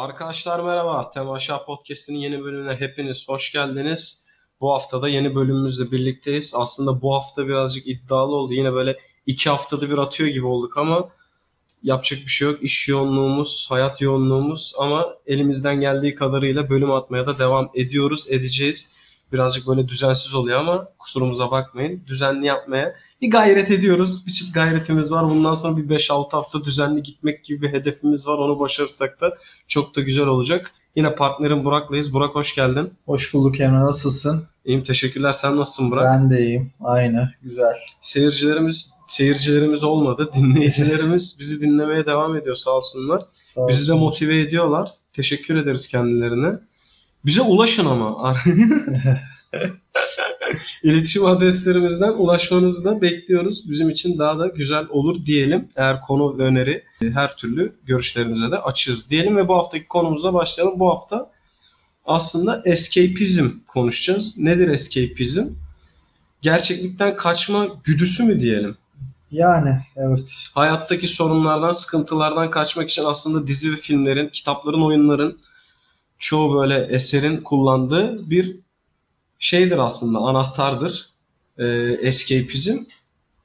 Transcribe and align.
Arkadaşlar 0.00 0.60
merhaba. 0.60 1.10
Temaşa 1.10 1.64
Podcast'inin 1.64 2.18
yeni 2.18 2.44
bölümüne 2.44 2.74
hepiniz 2.74 3.28
hoş 3.28 3.52
geldiniz. 3.52 4.26
Bu 4.60 4.72
hafta 4.72 5.02
da 5.02 5.08
yeni 5.08 5.34
bölümümüzle 5.34 5.90
birlikteyiz. 5.90 6.52
Aslında 6.56 7.02
bu 7.02 7.14
hafta 7.14 7.48
birazcık 7.48 7.86
iddialı 7.86 8.36
oldu. 8.36 8.52
Yine 8.52 8.72
böyle 8.72 8.98
iki 9.26 9.50
haftada 9.50 9.90
bir 9.90 9.98
atıyor 9.98 10.30
gibi 10.30 10.46
olduk 10.46 10.78
ama 10.78 11.08
yapacak 11.82 12.20
bir 12.20 12.30
şey 12.30 12.48
yok. 12.48 12.62
İş 12.62 12.88
yoğunluğumuz, 12.88 13.66
hayat 13.70 14.00
yoğunluğumuz 14.00 14.74
ama 14.78 15.14
elimizden 15.26 15.80
geldiği 15.80 16.14
kadarıyla 16.14 16.70
bölüm 16.70 16.90
atmaya 16.90 17.26
da 17.26 17.38
devam 17.38 17.70
ediyoruz, 17.74 18.30
edeceğiz. 18.30 18.96
Birazcık 19.32 19.68
böyle 19.68 19.88
düzensiz 19.88 20.34
oluyor 20.34 20.60
ama 20.60 20.88
kusurumuza 20.98 21.50
bakmayın. 21.50 22.02
Düzenli 22.06 22.46
yapmaya 22.46 22.94
bir 23.20 23.30
gayret 23.30 23.70
ediyoruz. 23.70 24.26
Bir 24.26 24.50
gayretimiz 24.54 25.12
var. 25.12 25.24
Bundan 25.30 25.54
sonra 25.54 25.76
bir 25.76 25.88
5-6 25.96 26.30
hafta 26.30 26.64
düzenli 26.64 27.02
gitmek 27.02 27.44
gibi 27.44 27.62
bir 27.62 27.72
hedefimiz 27.72 28.26
var. 28.26 28.38
Onu 28.38 28.60
başarırsak 28.60 29.20
da 29.20 29.36
çok 29.68 29.96
da 29.96 30.00
güzel 30.00 30.26
olacak. 30.26 30.74
Yine 30.96 31.14
partnerim 31.14 31.64
Burak'layız. 31.64 32.14
Burak 32.14 32.34
hoş 32.34 32.54
geldin. 32.54 32.90
Hoş 33.06 33.34
bulduk 33.34 33.60
Emre 33.60 33.80
nasılsın? 33.80 34.44
İyiyim 34.64 34.84
teşekkürler. 34.84 35.32
Sen 35.32 35.56
nasılsın 35.56 35.90
Burak? 35.90 36.04
Ben 36.04 36.30
de 36.30 36.46
iyiyim. 36.46 36.70
Aynı. 36.80 37.30
Güzel. 37.42 37.76
Seyircilerimiz 38.00 38.94
seyircilerimiz 39.08 39.84
olmadı. 39.84 40.30
Dinleyicilerimiz 40.36 41.36
bizi 41.40 41.60
dinlemeye 41.60 42.06
devam 42.06 42.36
ediyor 42.36 42.56
sağ 42.56 42.70
olsunlar. 42.70 43.22
Sağ 43.44 43.68
Bizi 43.68 43.88
de 43.88 43.92
motive 43.92 44.40
ediyorlar. 44.40 44.90
Teşekkür 45.12 45.56
ederiz 45.56 45.88
kendilerine. 45.88 46.52
Bize 47.24 47.42
ulaşın 47.42 47.86
ama. 47.86 48.34
İletişim 50.82 51.26
adreslerimizden 51.26 52.12
ulaşmanızı 52.12 52.84
da 52.84 53.00
bekliyoruz. 53.00 53.70
Bizim 53.70 53.90
için 53.90 54.18
daha 54.18 54.38
da 54.38 54.46
güzel 54.46 54.86
olur 54.88 55.26
diyelim. 55.26 55.68
Eğer 55.76 56.00
konu 56.00 56.38
öneri 56.38 56.84
her 57.00 57.36
türlü 57.36 57.72
görüşlerinize 57.84 58.50
de 58.50 58.58
açığız 58.58 59.10
diyelim 59.10 59.36
ve 59.36 59.48
bu 59.48 59.56
haftaki 59.56 59.88
konumuza 59.88 60.34
başlayalım. 60.34 60.80
Bu 60.80 60.90
hafta 60.90 61.30
aslında 62.04 62.62
escapism 62.64 63.48
konuşacağız. 63.66 64.38
Nedir 64.38 64.68
escapism? 64.68 65.46
Gerçeklikten 66.42 67.16
kaçma 67.16 67.66
güdüsü 67.84 68.22
mü 68.22 68.40
diyelim? 68.40 68.76
Yani 69.30 69.76
evet. 69.96 70.34
hayattaki 70.54 71.08
sorunlardan, 71.08 71.72
sıkıntılardan 71.72 72.50
kaçmak 72.50 72.90
için 72.90 73.04
aslında 73.04 73.46
dizi 73.46 73.72
ve 73.72 73.76
filmlerin, 73.76 74.28
kitapların, 74.28 74.82
oyunların 74.82 75.38
çoğu 76.18 76.60
böyle 76.60 76.84
eserin 76.84 77.36
kullandığı 77.36 78.30
bir 78.30 78.56
şeydir 79.40 79.78
aslında, 79.78 80.18
anahtardır. 80.18 81.10
Ee, 81.58 81.66
escapism. 82.02 82.76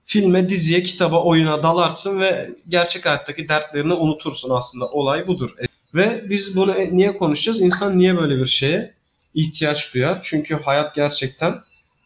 Filme, 0.03 0.49
diziye, 0.49 0.83
kitaba, 0.83 1.23
oyuna 1.23 1.63
dalarsın 1.63 2.19
ve 2.19 2.49
gerçek 2.69 3.05
hayattaki 3.05 3.49
dertlerini 3.49 3.93
unutursun 3.93 4.49
aslında. 4.49 4.87
Olay 4.87 5.27
budur. 5.27 5.55
Ve 5.95 6.29
biz 6.29 6.55
bunu 6.55 6.71
e, 6.71 6.97
niye 6.97 7.17
konuşacağız? 7.17 7.61
İnsan 7.61 7.99
niye 7.99 8.17
böyle 8.17 8.39
bir 8.39 8.45
şeye 8.45 8.93
ihtiyaç 9.33 9.93
duyar? 9.93 10.19
Çünkü 10.23 10.55
hayat 10.55 10.95
gerçekten 10.95 11.61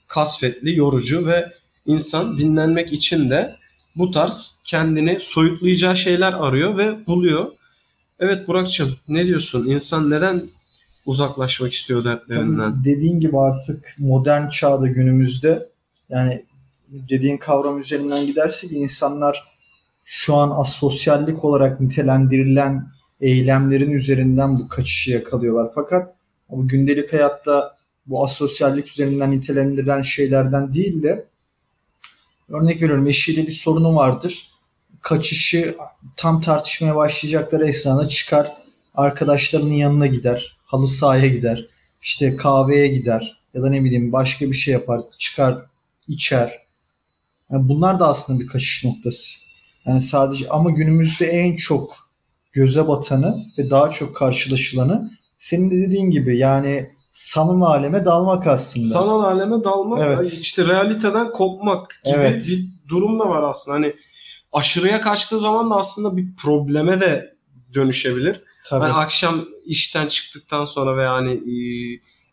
kasvetli, 0.08 0.78
yorucu 0.78 1.28
ve 1.28 1.54
insan 1.86 2.38
dinlenmek 2.38 2.94
için 2.94 3.30
de 3.30 3.56
bu 3.96 4.12
tarz 4.12 4.62
kendini 4.66 5.20
soyutlayacağı 5.20 5.98
şeyler 5.98 6.34
arıyor 6.34 6.78
ve 6.78 7.08
buluyor. 7.08 7.52
Evet 8.20 8.48
Burak'cığım 8.48 8.96
ne 9.08 9.26
diyorsun? 9.26 9.70
İnsan 9.70 10.10
neden 10.10 10.44
uzaklaşmak 11.10 11.74
istiyor 11.74 12.04
dertlerinden? 12.04 12.72
Tabii 12.72 12.86
dediğin 12.86 13.20
gibi 13.20 13.40
artık 13.40 13.96
modern 14.00 14.50
çağda 14.50 14.88
günümüzde 14.88 15.70
yani 16.10 16.46
dediğin 16.90 17.38
kavram 17.38 17.80
üzerinden 17.80 18.26
gidersek 18.26 18.72
insanlar 18.72 19.44
şu 20.06 20.36
an 20.36 20.62
asosyallik 20.62 21.46
olarak 21.46 21.82
nitelendirilen 21.82 22.88
eylemlerin 23.22 23.92
üzerinden 23.92 24.60
bu 24.60 24.68
kaçışı 24.68 25.12
yakalıyorlar. 25.12 25.72
Fakat 25.76 26.16
bu 26.50 26.68
gündelik 26.68 27.14
hayatta 27.14 27.78
bu 28.06 28.24
asosyallik 28.24 28.88
üzerinden 28.88 29.32
nitelendirilen 29.32 30.02
şeylerden 30.02 30.74
değil 30.74 31.04
de 31.04 31.26
örnek 32.50 32.82
veriyorum 32.82 33.08
eşiyle 33.08 33.48
bir 33.48 33.52
sorunu 33.52 33.96
vardır. 33.96 34.50
Kaçışı 35.02 35.76
tam 36.16 36.42
tartışmaya 36.42 36.96
başlayacakları 36.96 37.68
esnada 37.68 38.08
çıkar 38.08 38.54
arkadaşlarının 38.96 39.74
yanına 39.74 40.08
gider. 40.08 40.59
Halı 40.70 40.88
sahaya 40.88 41.28
gider. 41.28 41.68
işte 42.02 42.36
kahveye 42.36 42.88
gider. 42.88 43.40
Ya 43.54 43.62
da 43.64 43.70
ne 43.70 43.84
bileyim 43.84 44.12
başka 44.12 44.46
bir 44.46 44.54
şey 44.56 44.74
yapar. 44.74 45.02
Çıkar 45.20 45.66
içer. 46.08 46.52
Yani 47.52 47.70
bunlar 47.70 48.00
da 48.00 48.08
aslında 48.08 48.40
bir 48.40 48.48
kaçış 48.48 48.86
noktası. 48.86 49.40
Yani 49.86 50.02
sadece 50.02 50.50
ama 50.50 50.70
günümüzde 50.72 51.26
en 51.26 51.56
çok 51.56 51.98
göze 52.52 52.88
batanı 52.88 53.46
ve 53.58 53.70
daha 53.70 53.92
çok 53.92 54.16
karşılaşılanı 54.16 55.12
senin 55.40 55.72
de 55.72 55.78
dediğin 55.78 56.12
gibi 56.12 56.38
yani 56.38 56.90
sanal 57.14 57.62
aleme 57.62 58.06
dalmak 58.06 58.48
aslında. 58.48 58.88
Sanal 58.88 59.24
aleme 59.24 59.64
dalmak, 59.64 60.00
Evet. 60.02 60.34
işte 60.34 60.66
realiteden 60.68 61.32
kopmak 61.32 62.02
gibi 62.06 62.16
Evet. 62.16 62.46
bir 62.48 62.66
durum 62.88 63.20
da 63.20 63.30
var 63.30 63.44
aslında. 63.44 63.76
Hani 63.78 63.94
aşırıya 64.52 65.02
kaçtığı 65.02 65.40
zaman 65.40 65.70
da 65.70 65.76
aslında 65.76 66.18
bir 66.18 66.36
probleme 66.36 67.02
de 67.02 67.36
dönüşebilir. 67.74 68.42
Tabii. 68.68 68.86
Ben 68.86 68.90
akşam 68.90 69.46
işten 69.66 70.08
çıktıktan 70.08 70.66
sonra 70.66 70.98
veya 70.98 71.14
hani 71.14 71.32
e, 71.32 71.56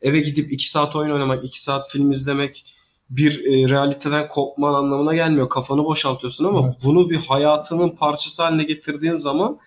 eve 0.08 0.20
gidip 0.20 0.52
2 0.52 0.70
saat 0.70 0.96
oyun 0.96 1.10
oynamak, 1.10 1.44
2 1.44 1.62
saat 1.62 1.90
film 1.90 2.10
izlemek 2.10 2.64
bir 3.10 3.44
e, 3.44 3.68
realiteden 3.68 4.28
kopman 4.28 4.74
anlamına 4.74 5.14
gelmiyor. 5.14 5.48
Kafanı 5.48 5.84
boşaltıyorsun 5.84 6.44
ama 6.44 6.62
Evet. 6.66 6.76
bunu 6.84 7.10
bir 7.10 7.16
hayatının 7.16 7.88
parçası 7.88 8.42
haline 8.42 8.64
getirdiğin 8.64 9.14
zaman 9.14 9.58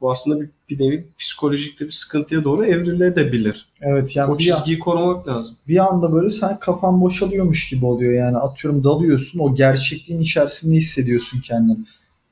bu 0.00 0.10
aslında 0.10 0.40
bir, 0.40 0.50
bir 0.70 0.78
nevi 0.84 1.08
psikolojik 1.18 1.80
de 1.80 1.86
bir 1.86 1.90
sıkıntıya 1.92 2.44
doğru 2.44 2.66
evrilebilir. 2.66 3.68
Evet 3.80 4.16
yani 4.16 4.32
o 4.32 4.38
bir, 4.38 4.50
an- 4.50 4.56
çizgiyi 4.56 4.78
korumak 4.78 5.28
lazım. 5.28 5.56
bir 5.68 5.86
anda 5.86 6.12
böyle 6.12 6.30
sen 6.30 6.60
kafan 6.60 7.00
boşalıyormuş 7.00 7.68
gibi 7.70 7.86
oluyor 7.86 8.12
yani 8.12 8.36
atıyorum 8.36 8.84
dalıyorsun 8.84 9.38
o 9.38 9.54
gerçekliğin 9.54 10.20
içerisinde 10.20 10.76
hissediyorsun 10.76 11.40
kendini. 11.40 11.78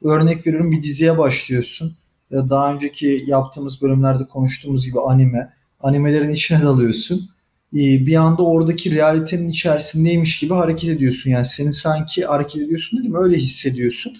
Örnek 0.02 0.46
veriyorum 0.46 0.70
bir 0.70 0.82
diziye 0.82 1.18
başlıyorsun. 1.18 1.96
Daha 2.32 2.74
önceki 2.74 3.24
yaptığımız 3.26 3.82
bölümlerde 3.82 4.24
konuştuğumuz 4.24 4.86
gibi 4.86 5.00
anime. 5.00 5.52
Animelerin 5.80 6.30
içine 6.30 6.62
dalıyorsun. 6.62 7.30
Ee, 7.72 7.76
Bir 8.06 8.16
anda 8.16 8.42
oradaki 8.42 8.94
realitenin 8.94 9.48
içerisindeymiş 9.48 10.38
gibi 10.38 10.54
hareket 10.54 10.90
ediyorsun. 10.90 11.30
Yani 11.30 11.44
seni 11.44 11.72
sanki 11.72 12.24
hareket 12.26 12.62
ediyorsun 12.62 12.98
değil 12.98 13.10
mi? 13.10 13.18
Öyle 13.18 13.36
hissediyorsun. 13.36 14.16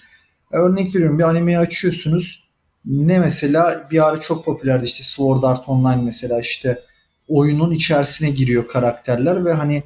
Örnek 0.51 0.95
veriyorum 0.95 1.19
bir 1.19 1.23
animeyi 1.23 1.59
açıyorsunuz. 1.59 2.45
Ne 2.85 3.19
mesela 3.19 3.87
bir 3.91 4.07
ara 4.07 4.19
çok 4.19 4.45
popülerdi 4.45 4.85
işte 4.85 5.03
Sword 5.03 5.43
Art 5.43 5.69
Online 5.69 6.01
mesela 6.03 6.39
işte 6.39 6.79
oyunun 7.27 7.71
içerisine 7.71 8.29
giriyor 8.29 8.67
karakterler 8.67 9.45
ve 9.45 9.53
hani 9.53 9.83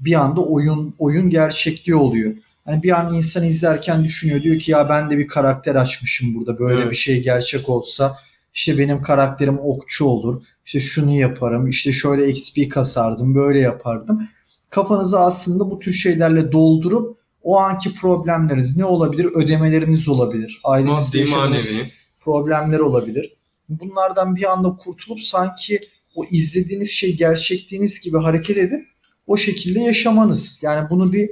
bir 0.00 0.14
anda 0.14 0.40
oyun 0.40 0.94
oyun 0.98 1.30
gerçekliği 1.30 1.96
oluyor. 1.96 2.32
Hani 2.64 2.82
bir 2.82 3.00
an 3.00 3.14
insan 3.14 3.44
izlerken 3.44 4.04
düşünüyor 4.04 4.42
diyor 4.42 4.58
ki 4.58 4.70
ya 4.70 4.88
ben 4.88 5.10
de 5.10 5.18
bir 5.18 5.28
karakter 5.28 5.74
açmışım 5.74 6.34
burada 6.34 6.58
böyle 6.58 6.80
Evet. 6.80 6.90
bir 6.90 6.96
şey 6.96 7.22
gerçek 7.22 7.68
olsa 7.68 8.16
işte 8.54 8.78
benim 8.78 9.02
karakterim 9.02 9.58
okçu 9.58 10.04
olur. 10.04 10.42
İşte 10.66 10.80
şunu 10.80 11.12
yaparım. 11.18 11.68
işte 11.68 11.92
şöyle 11.92 12.28
XP 12.28 12.70
kasardım. 12.70 13.34
Böyle 13.34 13.58
yapardım. 13.58 14.28
Kafanızı 14.70 15.20
aslında 15.20 15.70
bu 15.70 15.78
tür 15.78 15.92
şeylerle 15.92 16.52
doldurup 16.52 17.18
o 17.42 17.58
anki 17.58 17.94
problemleriniz 17.94 18.76
ne 18.76 18.84
olabilir? 18.84 19.24
Ödemeleriniz 19.34 20.08
olabilir. 20.08 20.60
Ailenizde 20.64 21.18
yaşadığınız 21.18 21.78
problemler 22.20 22.78
olabilir. 22.78 23.36
Bunlardan 23.68 24.36
bir 24.36 24.52
anda 24.52 24.76
kurtulup 24.76 25.22
sanki 25.22 25.80
o 26.14 26.24
izlediğiniz 26.30 26.90
şey 26.90 27.16
gerçekliğiniz 27.16 28.00
gibi 28.00 28.18
hareket 28.18 28.56
edip 28.58 28.86
o 29.26 29.36
şekilde 29.36 29.80
yaşamanız. 29.80 30.58
Yani 30.62 30.90
bunu 30.90 31.12
bir 31.12 31.30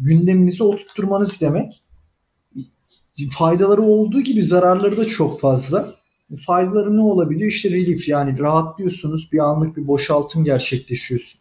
gündeminize 0.00 0.64
oturtturmanız 0.64 1.40
demek. 1.40 1.82
Faydaları 3.32 3.82
olduğu 3.82 4.20
gibi 4.20 4.42
zararları 4.42 4.96
da 4.96 5.08
çok 5.08 5.40
fazla. 5.40 5.94
Faydaları 6.46 6.96
ne 6.96 7.00
olabiliyor? 7.00 7.50
İşte 7.50 7.70
relief 7.70 8.08
yani 8.08 8.38
rahatlıyorsunuz. 8.38 9.32
Bir 9.32 9.38
anlık 9.38 9.76
bir 9.76 9.86
boşaltım 9.86 10.44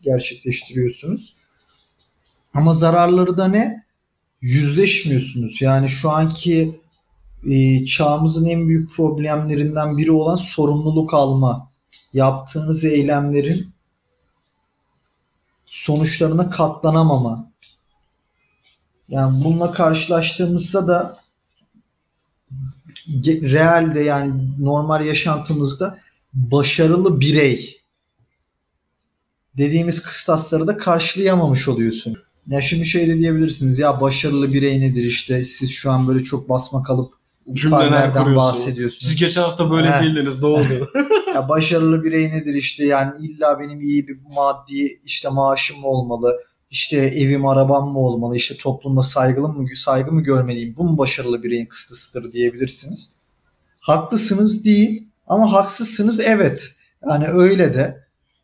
gerçekleştiriyorsunuz. 0.02 1.36
Ama 2.54 2.74
zararları 2.74 3.38
da 3.38 3.48
ne? 3.48 3.84
Yüzleşmiyorsunuz. 4.42 5.62
Yani 5.62 5.90
şu 5.90 6.10
anki 6.10 6.80
e, 7.50 7.86
çağımızın 7.86 8.46
en 8.46 8.68
büyük 8.68 8.96
problemlerinden 8.96 9.98
biri 9.98 10.12
olan 10.12 10.36
sorumluluk 10.36 11.14
alma. 11.14 11.72
Yaptığınız 12.14 12.86
eylemlerin 12.86 13.68
sonuçlarına 15.66 16.50
katlanamama. 16.50 17.52
Yani 19.10 19.44
bununla 19.44 19.72
karşılaştığımızda 19.72 20.88
da 20.88 21.20
realde 23.26 24.00
yani 24.00 24.34
normal 24.60 25.06
yaşantımızda 25.06 26.00
başarılı 26.34 27.20
birey 27.20 27.80
dediğimiz 29.58 30.04
kıstasları 30.04 30.68
da 30.68 30.78
karşılayamamış 30.78 31.68
oluyorsun. 31.68 32.18
Ya 32.48 32.62
şimdi 32.62 32.86
şey 32.86 33.08
de 33.08 33.18
diyebilirsiniz 33.18 33.80
ya 33.80 34.02
başarılı 34.02 34.54
birey 34.54 34.82
nedir 34.82 35.04
işte 35.04 35.44
siz 35.44 35.72
şu 35.72 35.92
an 35.92 36.08
böyle 36.08 36.24
çok 36.24 36.50
basma 36.50 36.84
kalıp 36.84 37.14
cümleler 37.54 37.86
ifadelerden 37.86 38.24
kuruyorsunuz. 38.24 38.66
bahsediyorsunuz. 38.66 39.04
Siz 39.04 39.16
geçen 39.16 39.42
hafta 39.42 39.72
böyle 39.72 39.92
değildiniz. 40.02 40.42
Ne 40.42 40.48
oldu? 40.48 40.92
Ya 41.36 41.50
başarılı 41.50 42.04
birey 42.04 42.32
nedir 42.32 42.54
işte 42.54 42.86
yani 42.86 43.26
illa 43.26 43.60
benim 43.60 43.82
iyi 43.82 44.08
bir 44.08 44.18
maddi 44.30 45.02
işte 45.06 45.30
maaşım 45.30 45.84
olmalı? 45.84 46.38
İşte 46.72 46.98
evim 46.98 47.48
arabam 47.48 47.90
mı 47.90 48.00
olmalı? 48.00 48.36
İşte 48.36 48.58
toplumda 48.58 49.04
saygılı 49.04 49.48
mı 49.50 49.76
saygı 49.76 50.12
mı 50.12 50.22
görmeliyim? 50.22 50.76
Bu 50.78 50.84
mu 50.84 50.98
başarılı 50.98 51.44
bireyin 51.44 51.66
kıstısıdır 51.66 52.34
diyebilirsiniz. 52.34 53.16
Haklısınız 53.80 54.66
değil 54.66 55.08
ama 55.28 55.54
haksızsınız 55.54 56.20
evet. 56.20 56.64
Yani 57.10 57.28
öyle 57.28 57.74
de. 57.74 57.80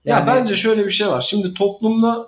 Ya 0.05 0.17
Yani 0.17 0.27
bence 0.27 0.55
şöyle 0.55 0.85
bir 0.85 0.91
şey 0.91 1.07
var. 1.07 1.21
Şimdi 1.21 1.53
toplumda 1.53 2.27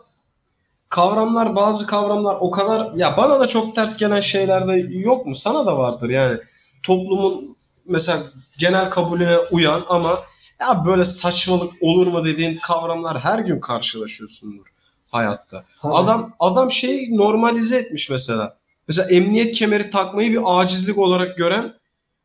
kavramlar 0.90 1.56
bazı 1.56 1.88
kavramlar 1.88 2.38
o 2.40 2.52
kadar 2.52 2.94
ya 2.94 3.18
bana 3.18 3.40
da 3.40 3.48
çok 3.48 3.76
ters 3.76 3.98
gelen 3.98 4.20
şeyler 4.20 4.68
de 4.68 4.74
yok 4.90 5.26
mu? 5.26 5.36
Sana 5.36 5.66
da 5.66 5.78
vardır 5.78 6.10
yani. 6.10 6.38
Toplumun 6.84 7.58
mesela 7.86 8.24
genel 8.58 8.90
kabulüne 8.90 9.38
uyan 9.52 9.86
ama 9.90 10.20
ya 10.62 10.86
böyle 10.86 11.06
saçmalık 11.06 11.74
olur 11.82 12.08
mu 12.08 12.26
dediğin 12.26 12.58
kavramlar 12.58 13.20
her 13.20 13.40
gün 13.40 13.60
karşılaşıyorsundur 13.60 14.77
hayatta. 15.12 15.66
Tabii. 15.82 15.94
Adam 15.94 16.36
adam 16.40 16.72
şeyi 16.72 17.18
normalize 17.18 17.78
etmiş 17.78 18.10
mesela. 18.10 18.58
Mesela 18.88 19.10
emniyet 19.10 19.52
kemeri 19.52 19.90
takmayı 19.90 20.32
bir 20.32 20.42
acizlik 20.46 20.98
olarak 20.98 21.38
gören 21.38 21.74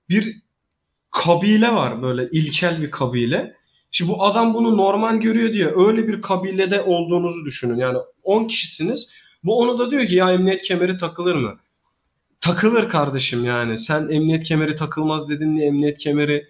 bir 0.08 0.38
kabile 1.10 1.72
var 1.72 2.02
böyle 2.02 2.28
ilkel 2.30 2.82
bir 2.82 2.90
kabile. 2.90 3.56
Şimdi 3.90 4.10
bu 4.12 4.24
adam 4.24 4.54
bunu 4.54 4.76
normal 4.76 5.16
görüyor 5.16 5.52
diye 5.52 5.66
öyle 5.66 6.08
bir 6.08 6.22
kabilede 6.22 6.82
olduğunuzu 6.82 7.44
düşünün. 7.44 7.76
Yani 7.76 7.98
10 8.22 8.44
kişisiniz. 8.44 9.12
Bu 9.44 9.58
onu 9.58 9.78
da 9.78 9.90
diyor 9.90 10.06
ki 10.06 10.14
ya 10.14 10.32
emniyet 10.32 10.62
kemeri 10.62 10.96
takılır 10.96 11.34
mı? 11.34 11.58
Takılır 12.40 12.88
kardeşim 12.88 13.44
yani. 13.44 13.78
Sen 13.78 14.08
emniyet 14.08 14.44
kemeri 14.44 14.76
takılmaz 14.76 15.28
dedin 15.28 15.56
diye 15.56 15.66
emniyet 15.66 15.98
kemeri 15.98 16.46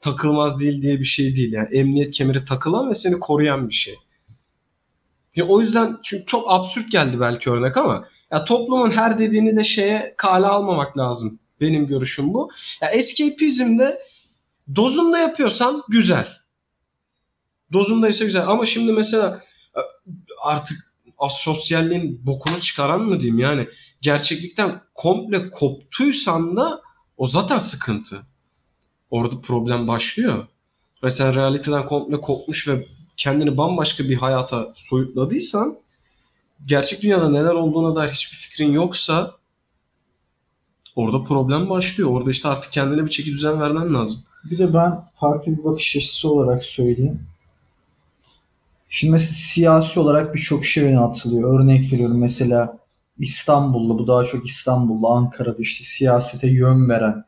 takılmaz 0.00 0.60
değil 0.60 0.82
diye 0.82 0.98
bir 0.98 1.04
şey 1.04 1.36
değil. 1.36 1.52
Yani 1.52 1.68
emniyet 1.72 2.10
kemeri 2.10 2.44
takılan 2.44 2.90
ve 2.90 2.94
seni 2.94 3.18
koruyan 3.18 3.68
bir 3.68 3.74
şey. 3.74 3.94
Ya 5.36 5.46
o 5.46 5.60
yüzden 5.60 5.98
çünkü 6.02 6.26
çok 6.26 6.52
absürt 6.52 6.90
geldi 6.90 7.20
belki 7.20 7.50
örnek 7.50 7.76
ama 7.76 8.08
ya 8.30 8.44
toplumun 8.44 8.90
her 8.90 9.18
dediğini 9.18 9.56
de 9.56 9.64
şeye 9.64 10.14
kale 10.16 10.46
almamak 10.46 10.98
lazım. 10.98 11.38
Benim 11.60 11.86
görüşüm 11.86 12.34
bu. 12.34 12.50
Ya 12.82 12.90
escapism'de 12.90 13.98
dozunda 14.74 15.18
yapıyorsan 15.18 15.82
güzel. 15.88 16.28
Dozundaysa 17.72 18.24
güzel 18.24 18.48
ama 18.48 18.66
şimdi 18.66 18.92
mesela 18.92 19.42
e, 19.76 19.80
artık 20.44 20.78
asosyalliğin 21.18 22.26
bokunu 22.26 22.60
çıkaran 22.60 23.00
mı 23.00 23.20
diyeyim 23.20 23.38
yani 23.38 23.68
gerçeklikten 24.00 24.80
komple 24.94 25.50
koptuysan 25.50 26.56
da 26.56 26.82
o 27.16 27.26
zaten 27.26 27.58
sıkıntı. 27.58 28.22
Orada 29.10 29.40
problem 29.40 29.88
başlıyor. 29.88 30.46
Mesela 31.02 31.34
realiteden 31.34 31.86
komple 31.86 32.20
kopmuş 32.20 32.68
ve 32.68 32.86
kendini 33.16 33.56
bambaşka 33.56 34.04
bir 34.04 34.16
hayata 34.16 34.72
soyutladıysan 34.74 35.76
gerçek 36.66 37.02
dünyada 37.02 37.30
neler 37.30 37.54
olduğuna 37.54 37.96
dair 37.96 38.10
hiçbir 38.10 38.36
fikrin 38.36 38.72
yoksa 38.72 39.36
orada 40.96 41.22
problem 41.22 41.70
başlıyor. 41.70 42.10
Orada 42.10 42.30
işte 42.30 42.48
artık 42.48 42.72
kendine 42.72 43.04
bir 43.04 43.10
çeki 43.10 43.32
düzen 43.32 43.60
vermen 43.60 43.94
lazım. 43.94 44.18
Bir 44.44 44.58
de 44.58 44.74
ben 44.74 44.92
farklı 45.20 45.58
bir 45.58 45.64
bakış 45.64 45.96
açısı 45.96 46.30
olarak 46.32 46.64
söyleyeyim. 46.64 47.20
Şimdi 48.88 49.12
mesela 49.12 49.34
siyasi 49.34 50.00
olarak 50.00 50.34
birçok 50.34 50.64
şey 50.64 50.84
öne 50.84 50.98
atılıyor. 51.00 51.60
Örnek 51.60 51.92
veriyorum 51.92 52.18
mesela 52.18 52.78
İstanbul'da, 53.18 53.98
bu 53.98 54.06
daha 54.06 54.24
çok 54.24 54.46
İstanbul'da, 54.46 55.08
Ankara'da 55.08 55.62
işte 55.62 55.84
siyasete 55.84 56.48
yön 56.48 56.88
veren, 56.88 57.24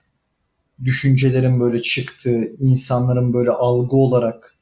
düşüncelerin 0.84 1.60
böyle 1.60 1.82
çıktığı, 1.82 2.52
insanların 2.60 3.34
böyle 3.34 3.50
algı 3.50 3.96
olarak 3.96 4.53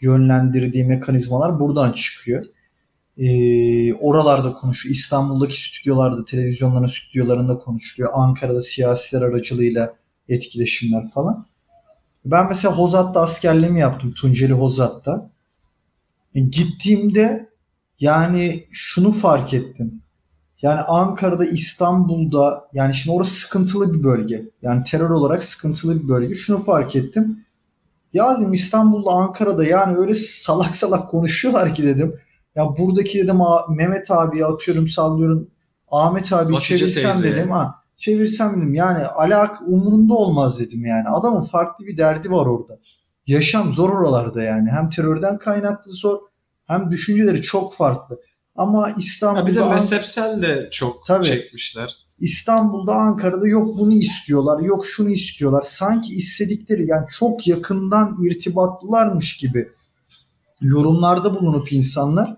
yönlendirdiği 0.00 0.84
mekanizmalar 0.84 1.60
buradan 1.60 1.92
çıkıyor. 1.92 2.44
Ee, 3.18 3.94
oralarda 3.94 4.52
konuşuyor. 4.52 4.94
İstanbul'daki 4.94 5.62
stüdyolarda, 5.62 6.24
televizyonların 6.24 6.86
stüdyolarında 6.86 7.58
konuşuluyor. 7.58 8.12
Ankara'da 8.14 8.62
siyasiler 8.62 9.22
aracılığıyla 9.22 9.94
etkileşimler 10.28 11.10
falan. 11.10 11.46
Ben 12.24 12.48
mesela 12.48 12.78
Hozat'ta 12.78 13.20
askerliğimi 13.20 13.80
yaptım. 13.80 14.12
Tunceli 14.12 14.52
Hozat'ta. 14.52 15.30
E, 16.34 16.40
gittiğimde 16.40 17.48
yani 18.00 18.64
şunu 18.72 19.12
fark 19.12 19.54
ettim. 19.54 20.00
Yani 20.62 20.80
Ankara'da, 20.80 21.44
İstanbul'da 21.44 22.68
yani 22.72 22.94
şimdi 22.94 23.16
orası 23.16 23.34
sıkıntılı 23.34 23.94
bir 23.94 24.04
bölge. 24.04 24.44
Yani 24.62 24.84
terör 24.84 25.10
olarak 25.10 25.44
sıkıntılı 25.44 26.02
bir 26.02 26.08
bölge. 26.08 26.34
Şunu 26.34 26.58
fark 26.58 26.96
ettim. 26.96 27.43
Ya 28.14 28.36
dedim 28.40 28.52
İstanbul'da, 28.52 29.10
Ankara'da 29.10 29.64
yani 29.64 29.96
öyle 29.96 30.14
salak 30.14 30.76
salak 30.76 31.10
konuşuyorlar 31.10 31.74
ki 31.74 31.82
dedim. 31.82 32.20
Ya 32.56 32.64
buradaki 32.78 33.18
dedim 33.18 33.42
"A- 33.42 33.66
Mehmet 33.68 34.10
abiye 34.10 34.44
atıyorum 34.46 34.88
sallıyorum. 34.88 35.50
Ahmet 35.90 36.32
abi 36.32 36.52
Hatice 36.54 36.78
çevirsem 36.78 37.22
dedim 37.22 37.50
ha 37.50 37.74
çevirsem 37.96 38.56
dedim 38.56 38.74
yani 38.74 39.06
alak 39.06 39.62
umurunda 39.66 40.14
olmaz 40.14 40.60
dedim 40.60 40.86
yani. 40.86 41.08
Adamın 41.08 41.44
farklı 41.44 41.86
bir 41.86 41.96
derdi 41.96 42.30
var 42.30 42.46
orada. 42.46 42.78
Yaşam 43.26 43.72
zor 43.72 43.90
oralarda 43.90 44.42
yani. 44.42 44.70
Hem 44.70 44.90
terörden 44.90 45.38
kaynaklı 45.38 45.92
zor 45.92 46.18
hem 46.66 46.90
düşünceleri 46.90 47.42
çok 47.42 47.74
farklı. 47.74 48.20
Ama 48.56 48.90
İstanbul'da 48.98 49.42
Ha 49.42 49.46
bir 49.46 49.54
de 49.56 49.64
mezhepsel 49.74 50.42
de 50.42 50.68
çok 50.70 51.06
Tabii. 51.06 51.24
çekmişler. 51.26 51.96
İstanbul'da, 52.20 52.94
Ankara'da 52.94 53.48
yok 53.48 53.78
bunu 53.78 53.92
istiyorlar, 53.92 54.60
yok 54.60 54.86
şunu 54.86 55.10
istiyorlar. 55.10 55.62
Sanki 55.66 56.14
istedikleri 56.14 56.86
yani 56.88 57.06
çok 57.10 57.46
yakından 57.46 58.16
irtibatlılarmış 58.24 59.36
gibi 59.36 59.68
yorumlarda 60.60 61.40
bulunup 61.40 61.72
insanlar 61.72 62.36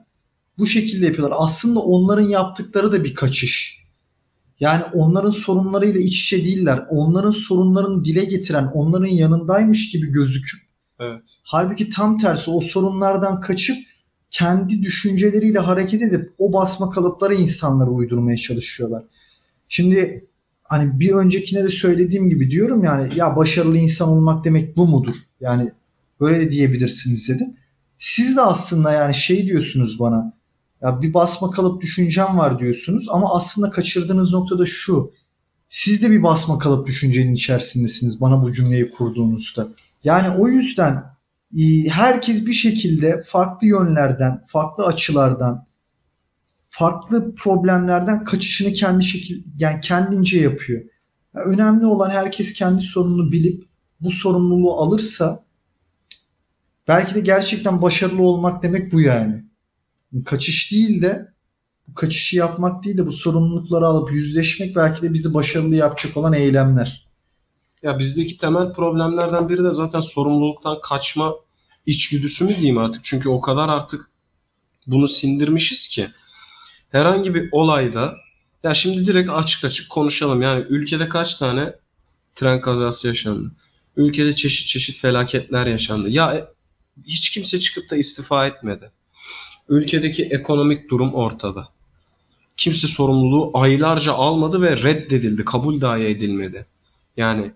bu 0.59 0.67
şekilde 0.67 1.07
yapıyorlar. 1.07 1.37
Aslında 1.41 1.81
onların 1.81 2.29
yaptıkları 2.29 2.93
da 2.93 3.05
bir 3.05 3.15
kaçış. 3.15 3.87
Yani 4.61 4.83
onların 4.95 5.31
sorunlarıyla 5.31 6.01
iç 6.01 6.25
içe 6.25 6.45
değiller. 6.45 6.87
Onların 6.91 7.31
sorunlarını 7.31 8.05
dile 8.05 8.25
getiren, 8.25 8.71
onların 8.75 9.07
yanındaymış 9.07 9.91
gibi 9.91 10.07
gözüküp 10.07 10.67
Evet. 11.01 11.41
Halbuki 11.45 11.91
tam 11.91 12.19
tersi 12.19 12.51
o 12.51 12.61
sorunlardan 12.61 13.41
kaçıp 13.41 13.77
kendi 14.31 14.83
düşünceleriyle 14.83 15.59
hareket 15.59 16.03
edip 16.03 16.31
o 16.39 16.53
basma 16.53 16.91
kalıpları 16.91 17.35
insanlara 17.35 17.91
uydurmaya 17.91 18.37
çalışıyorlar. 18.37 19.05
Şimdi 19.69 20.25
hani 20.65 21.01
bir 21.01 21.11
öncekine 21.11 21.65
de 21.65 21.69
söylediğim 21.69 22.29
gibi 22.29 22.51
diyorum 22.51 22.85
yani 22.85 23.13
ya 23.17 23.37
başarılı 23.37 23.79
insan 23.79 24.09
olmak 24.09 24.45
demek 24.45 24.77
bu 24.77 24.87
mudur? 24.87 25.15
Yani 25.41 25.73
böyle 26.21 26.41
de 26.41 26.51
diyebilirsiniz 26.51 27.29
dedim. 27.29 27.57
Siz 27.99 28.37
de 28.37 28.41
aslında 28.41 28.93
yani 28.93 29.15
şey 29.15 29.47
diyorsunuz 29.47 30.01
bana 30.01 30.33
ya 30.83 31.03
bir 31.03 31.15
basma 31.15 31.51
kalıp 31.51 31.83
düşüncem 31.83 32.39
var 32.39 32.59
diyorsunuz 32.59 33.07
ama 33.11 33.35
aslında 33.35 33.71
kaçırdığınız 33.71 34.33
nokta 34.33 34.59
da 34.59 34.67
şu. 34.67 35.11
Siz 35.69 36.03
de 36.03 36.11
bir 36.11 36.23
basma 36.23 36.59
kalıp 36.59 36.87
düşüncenin 36.87 37.35
içerisindesiniz 37.35 38.21
bana 38.21 38.43
bu 38.43 38.53
cümleyi 38.53 38.91
kurduğunuzda. 38.91 39.69
Yani 40.05 40.39
o 40.39 40.49
yüzden 40.49 41.05
e, 41.59 41.89
herkes 41.89 42.47
bir 42.47 42.53
şekilde 42.53 43.23
farklı 43.27 43.67
yönlerden, 43.67 44.45
farklı 44.47 44.87
açılardan, 44.87 45.66
farklı 46.79 47.35
problemlerden 47.35 48.25
kaçışını 48.25 48.73
kendi 48.73 49.05
şekil 49.05 49.43
yani 49.59 49.81
kendince 49.81 50.41
yapıyor. 50.41 50.83
Ya 51.35 51.43
önemli 51.43 51.87
olan 51.87 52.11
herkes 52.11 52.53
kendi 52.53 52.83
sorununu 52.83 53.33
bilip 53.33 53.65
bu 54.01 54.11
sorumluluğu 54.11 54.75
alırsa 54.75 55.45
belki 56.89 57.15
de 57.15 57.21
gerçekten 57.21 57.83
başarılı 57.83 58.23
olmak 58.23 58.63
demek 58.63 58.93
bu 58.93 59.01
yani. 59.01 59.45
Kaçış 60.25 60.73
değil 60.73 61.03
de 61.03 61.33
bu 61.89 61.95
kaçışı 61.95 62.37
yapmak 62.37 62.85
değil 62.85 62.99
de 62.99 63.07
bu 63.07 63.13
sorumlulukları 63.13 63.87
alıp 63.87 64.13
yüzleşmek 64.13 64.77
belki 64.77 65.03
de 65.03 65.15
bizi 65.15 65.35
başarılı 65.35 65.77
yapacak 65.77 66.17
olan 66.17 66.33
eylemler. 66.33 67.07
Ya 67.83 67.99
bizdeki 67.99 68.39
temel 68.39 68.73
problemlerden 68.73 69.49
biri 69.49 69.65
de 69.65 69.73
zaten 69.73 70.01
sorumluluktan 70.01 70.79
kaçma 70.83 71.35
içgüdüsü 71.87 72.45
mü 72.45 72.57
diyeyim 72.57 72.79
artık. 72.79 73.05
Çünkü 73.05 73.29
o 73.29 73.41
kadar 73.41 73.69
artık 73.69 74.11
bunu 74.87 75.09
sindirmişiz 75.09 75.89
ki 75.89 76.09
herhangi 76.93 77.35
bir 77.35 77.49
olayda 77.53 78.17
ya 78.65 78.75
şimdi 78.75 79.07
direkt 79.07 79.31
açık 79.31 79.65
açık 79.65 79.91
konuşalım. 79.91 80.43
Yani 80.43 80.65
ülkede 80.69 81.09
kaç 81.09 81.37
tane 81.37 81.73
tren 82.35 82.61
kazası 82.61 83.09
yaşandı? 83.09 83.51
Ülkede 83.97 84.35
çeşit 84.35 84.67
çeşit 84.67 84.99
felaketler 84.99 85.67
yaşandı. 85.67 86.11
Ya 86.11 86.35
e, 86.35 86.45
hiç 87.07 87.31
kimse 87.31 87.59
çıkıp 87.59 87.91
da 87.91 87.97
istifa 87.97 88.47
etmedi. 88.47 88.91
Ülkedeki 89.69 90.25
ekonomik 90.25 90.91
durum 90.91 91.15
ortada. 91.15 91.69
Kimse 92.57 92.87
sorumluluğu 92.87 93.51
aylarca 93.55 94.13
almadı 94.13 94.63
ve 94.63 94.83
reddedildi. 94.83 95.45
Kabul 95.45 95.81
dahi 95.81 96.03
edilmedi. 96.03 96.67
Yani 97.17 97.53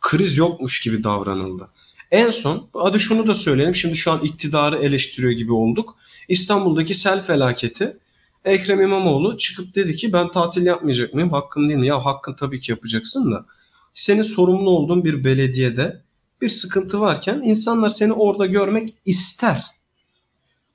kriz 0.00 0.36
yokmuş 0.36 0.80
gibi 0.80 1.04
davranıldı. 1.04 1.68
En 2.10 2.30
son 2.30 2.68
hadi 2.74 3.00
şunu 3.00 3.28
da 3.28 3.34
söyleyelim. 3.34 3.74
Şimdi 3.74 3.96
şu 3.96 4.12
an 4.12 4.20
iktidarı 4.24 4.78
eleştiriyor 4.78 5.32
gibi 5.32 5.52
olduk. 5.52 5.96
İstanbul'daki 6.28 6.94
sel 6.94 7.22
felaketi 7.22 7.96
Ekrem 8.44 8.80
İmamoğlu 8.80 9.36
çıkıp 9.36 9.74
dedi 9.74 9.96
ki 9.96 10.12
ben 10.12 10.28
tatil 10.28 10.66
yapmayacak 10.66 11.14
mıyım? 11.14 11.30
Hakkım 11.30 11.68
değil 11.68 11.80
mi? 11.80 11.86
Ya 11.86 12.04
hakkın 12.04 12.34
tabii 12.34 12.60
ki 12.60 12.70
yapacaksın 12.70 13.32
da. 13.32 13.44
senin 13.94 14.22
sorumlu 14.22 14.70
olduğun 14.70 15.04
bir 15.04 15.24
belediyede 15.24 16.02
bir 16.40 16.48
sıkıntı 16.48 17.00
varken 17.00 17.42
insanlar 17.44 17.88
seni 17.88 18.12
orada 18.12 18.46
görmek 18.46 18.94
ister. 19.04 19.66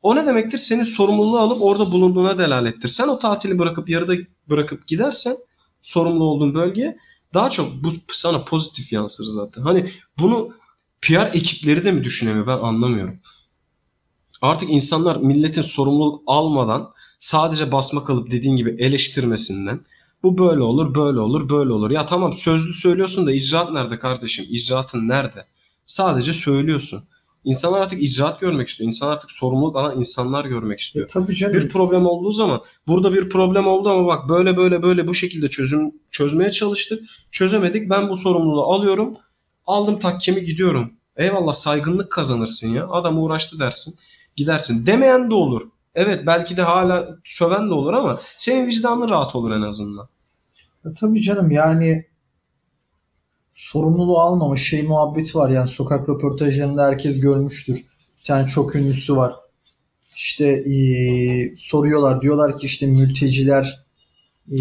O 0.02 0.16
ne 0.16 0.26
demektir? 0.26 0.58
Senin 0.58 0.84
sorumluluğu 0.84 1.40
alıp 1.40 1.62
orada 1.62 1.92
bulunduğuna 1.92 2.38
delalettir. 2.38 2.90
Sen 2.90 3.08
o 3.08 3.20
tatili 3.20 3.60
bırakıp 3.60 3.90
yarıda 3.90 4.16
bırakıp 4.50 4.88
gidersen 4.88 5.36
sorumlu 5.82 6.24
olduğun 6.24 6.56
bölgeye 6.56 6.98
daha 7.34 7.50
çok 7.50 7.84
bu 7.84 7.94
sana 8.12 8.44
pozitif 8.44 8.94
yansır 8.94 9.24
zaten. 9.24 9.62
Hani 9.62 9.92
bunu 10.20 10.50
PR 11.02 11.36
ekipleri 11.36 11.86
de 11.86 11.92
mi 11.92 12.04
düşünemiyor 12.04 12.48
ben 12.48 12.58
anlamıyorum. 12.58 13.20
Artık 14.42 14.70
insanlar 14.70 15.16
milletin 15.16 15.62
sorumluluk 15.62 16.24
almadan 16.28 16.92
sadece 17.20 17.72
basma 17.72 18.04
kalıp 18.04 18.32
dediğin 18.32 18.56
gibi 18.56 18.76
eleştirmesinden 18.80 19.80
bu 20.24 20.38
böyle 20.38 20.62
olur, 20.62 20.96
böyle 20.96 21.20
olur, 21.20 21.50
böyle 21.50 21.74
olur. 21.74 21.92
Ya 21.92 22.06
tamam 22.06 22.34
sözlü 22.34 22.74
söylüyorsun 22.74 23.28
da 23.28 23.32
icraat 23.32 23.72
nerede 23.72 24.00
kardeşim? 24.00 24.46
İcraatın 24.50 25.08
nerede? 25.08 25.46
Sadece 25.86 26.34
söylüyorsun. 26.34 27.04
İnsanlar 27.44 27.82
artık 27.82 28.04
icraat 28.04 28.40
görmek 28.40 28.68
istiyor. 28.68 28.88
İnsanlar 28.88 29.14
artık 29.14 29.32
sorumluluk 29.32 29.76
alan 29.76 30.00
insanlar 30.00 30.46
görmek 30.46 30.80
istiyor. 30.80 31.06
E, 31.06 31.08
tabii 31.08 31.36
canım. 31.36 31.54
Bir 31.54 31.70
problem 31.70 32.06
olduğu 32.06 32.32
zaman 32.32 32.62
burada 32.88 33.14
bir 33.14 33.30
problem 33.30 33.68
oldu 33.68 33.90
ama 33.90 34.08
bak 34.08 34.30
böyle 34.30 34.58
böyle 34.58 34.84
böyle 34.84 35.08
bu 35.08 35.14
şekilde 35.14 35.50
çözüm 35.50 35.92
çözmeye 36.12 36.52
çalıştık. 36.52 37.04
Çözemedik. 37.32 37.90
Ben 37.90 38.10
bu 38.10 38.16
sorumluluğu 38.16 38.64
alıyorum. 38.64 39.18
Aldım 39.66 40.00
takkemi 40.00 40.44
gidiyorum. 40.44 40.94
Eyvallah 41.18 41.54
saygınlık 41.54 42.12
kazanırsın 42.12 42.74
ya. 42.74 42.88
Adam 42.88 43.24
uğraştı 43.24 43.60
dersin. 43.60 43.94
Gidersin. 44.36 44.86
Demeyen 44.86 45.30
de 45.30 45.34
olur. 45.34 45.62
Evet 45.98 46.24
belki 46.26 46.58
de 46.58 46.62
hala 46.62 47.18
söven 47.24 47.70
de 47.70 47.74
olur 47.74 47.94
ama 47.94 48.20
senin 48.38 48.68
vicdanın 48.68 49.10
rahat 49.10 49.36
olur 49.36 49.52
en 49.52 49.62
azından. 49.62 50.10
E, 50.86 50.90
tabii 51.00 51.22
canım 51.22 51.52
yani 51.52 52.06
sorumluluğu 53.54 54.20
almama 54.20 54.56
şey 54.56 54.84
muhabbeti 54.84 55.38
var 55.38 55.50
yani 55.50 55.68
sokak 55.68 56.10
röportajlarında 56.10 56.86
herkes 56.86 57.20
görmüştür. 57.20 57.86
Bir 58.20 58.24
tane 58.26 58.48
çok 58.48 58.76
ünlüsü 58.76 59.16
var. 59.16 59.36
İşte 60.16 60.48
e, 60.48 60.76
soruyorlar 61.56 62.22
diyorlar 62.22 62.58
ki 62.58 62.66
işte 62.66 62.88
mülteciler 62.88 63.86
e, 64.52 64.58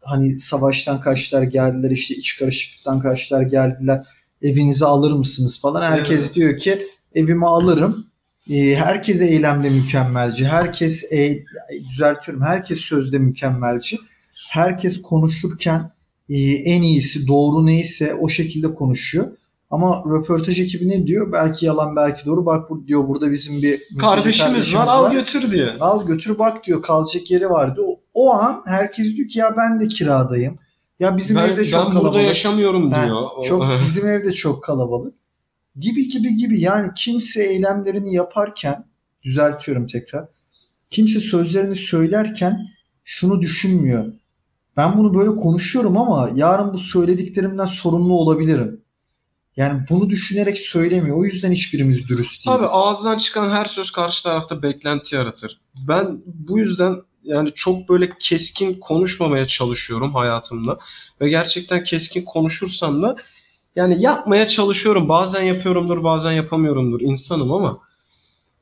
hani 0.00 0.38
savaştan 0.38 1.00
kaçtılar 1.00 1.42
geldiler 1.42 1.90
işte 1.90 2.14
iç 2.14 2.38
karışıklıktan 2.38 3.00
kaçtılar 3.00 3.42
geldiler 3.42 4.06
evinize 4.42 4.86
alır 4.86 5.12
mısınız 5.12 5.60
falan. 5.60 5.82
Herkes 5.82 6.18
Evet. 6.20 6.34
diyor 6.34 6.58
ki 6.58 6.86
evime 7.14 7.46
alırım. 7.46 8.11
E, 8.50 8.74
herkes 8.74 9.20
eylemde 9.20 9.70
mükemmelci. 9.70 10.46
Herkes 10.46 11.12
e, 11.12 11.44
düzeltiyorum. 11.90 12.44
Herkes 12.44 12.78
sözde 12.78 13.18
mükemmelci. 13.18 13.96
Herkes 14.50 15.02
konuşurken 15.02 15.90
e, 16.28 16.38
en 16.52 16.82
iyisi 16.82 17.28
doğru 17.28 17.66
neyse 17.66 18.14
o 18.14 18.28
şekilde 18.28 18.74
konuşuyor. 18.74 19.26
Ama 19.70 20.04
röportaj 20.10 20.60
ekibi 20.60 20.88
ne 20.88 21.06
diyor? 21.06 21.32
Belki 21.32 21.66
yalan 21.66 21.96
belki 21.96 22.26
doğru. 22.26 22.46
Bak 22.46 22.70
bu 22.70 22.86
diyor 22.86 23.08
burada 23.08 23.32
bizim 23.32 23.62
bir 23.62 23.80
Kardeşimiz 23.98 24.74
var 24.74 24.86
al 24.86 25.12
götür 25.12 25.52
diye. 25.52 25.68
Al 25.80 26.06
götür 26.06 26.38
bak 26.38 26.64
diyor 26.66 26.82
kalacak 26.82 27.30
yeri 27.30 27.50
vardı. 27.50 27.80
O, 27.86 28.00
o 28.14 28.32
an 28.32 28.62
herkes 28.66 29.16
diyor 29.16 29.28
ki 29.28 29.38
ya 29.38 29.54
ben 29.56 29.80
de 29.80 29.88
kiradayım. 29.88 30.58
Ya 31.00 31.16
bizim 31.16 31.36
Ben, 31.36 31.48
evde 31.48 31.64
çok 31.66 31.80
ben 31.80 31.86
burada 31.86 32.00
kalabalık. 32.02 32.26
yaşamıyorum 32.26 32.90
Ha, 32.92 33.04
diyor. 33.06 33.22
O- 33.36 33.42
Çok 33.44 33.66
bizim 33.86 34.06
evde 34.06 34.32
çok 34.32 34.64
kalabalık. 34.64 35.14
Gibi 35.76 36.08
gibi 36.08 36.36
gibi 36.36 36.60
yani 36.60 36.90
kimse 36.96 37.42
eylemlerini 37.44 38.14
yaparken 38.14 38.84
düzeltiyorum 39.22 39.86
tekrar. 39.86 40.28
Kimse 40.90 41.20
sözlerini 41.20 41.76
söylerken 41.76 42.68
şunu 43.04 43.40
düşünmüyor. 43.40 44.12
Ben 44.76 44.98
bunu 44.98 45.14
böyle 45.14 45.36
konuşuyorum 45.36 45.96
ama 45.96 46.30
yarın 46.34 46.72
bu 46.72 46.78
söylediklerimden 46.78 47.66
sorumlu 47.66 48.14
olabilirim. 48.14 48.82
Yani 49.56 49.82
bunu 49.90 50.10
düşünerek 50.10 50.58
söylemiyor. 50.58 51.16
O 51.16 51.24
yüzden 51.24 51.52
hiçbirimiz 51.52 52.08
dürüst 52.08 52.46
değiliz. 52.46 52.60
Abi 52.60 52.66
ağzından 52.70 53.16
çıkan 53.16 53.50
her 53.50 53.64
söz 53.64 53.90
karşı 53.90 54.22
tarafta 54.22 54.62
beklenti 54.62 55.14
yaratır. 55.14 55.60
Ben 55.88 56.22
bu 56.26 56.58
yüzden 56.58 56.96
yani 57.24 57.50
çok 57.54 57.88
böyle 57.88 58.12
keskin 58.18 58.80
konuşmamaya 58.80 59.46
çalışıyorum 59.46 60.14
hayatımda. 60.14 60.78
Ve 61.20 61.28
gerçekten 61.28 61.84
keskin 61.84 62.24
konuşursam 62.24 63.02
da 63.02 63.16
yani 63.76 64.02
yapmaya 64.02 64.46
çalışıyorum. 64.46 65.08
Bazen 65.08 65.42
yapıyorumdur, 65.42 66.04
bazen 66.04 66.32
yapamıyorumdur. 66.32 67.00
İnsanım 67.00 67.52
ama 67.52 67.78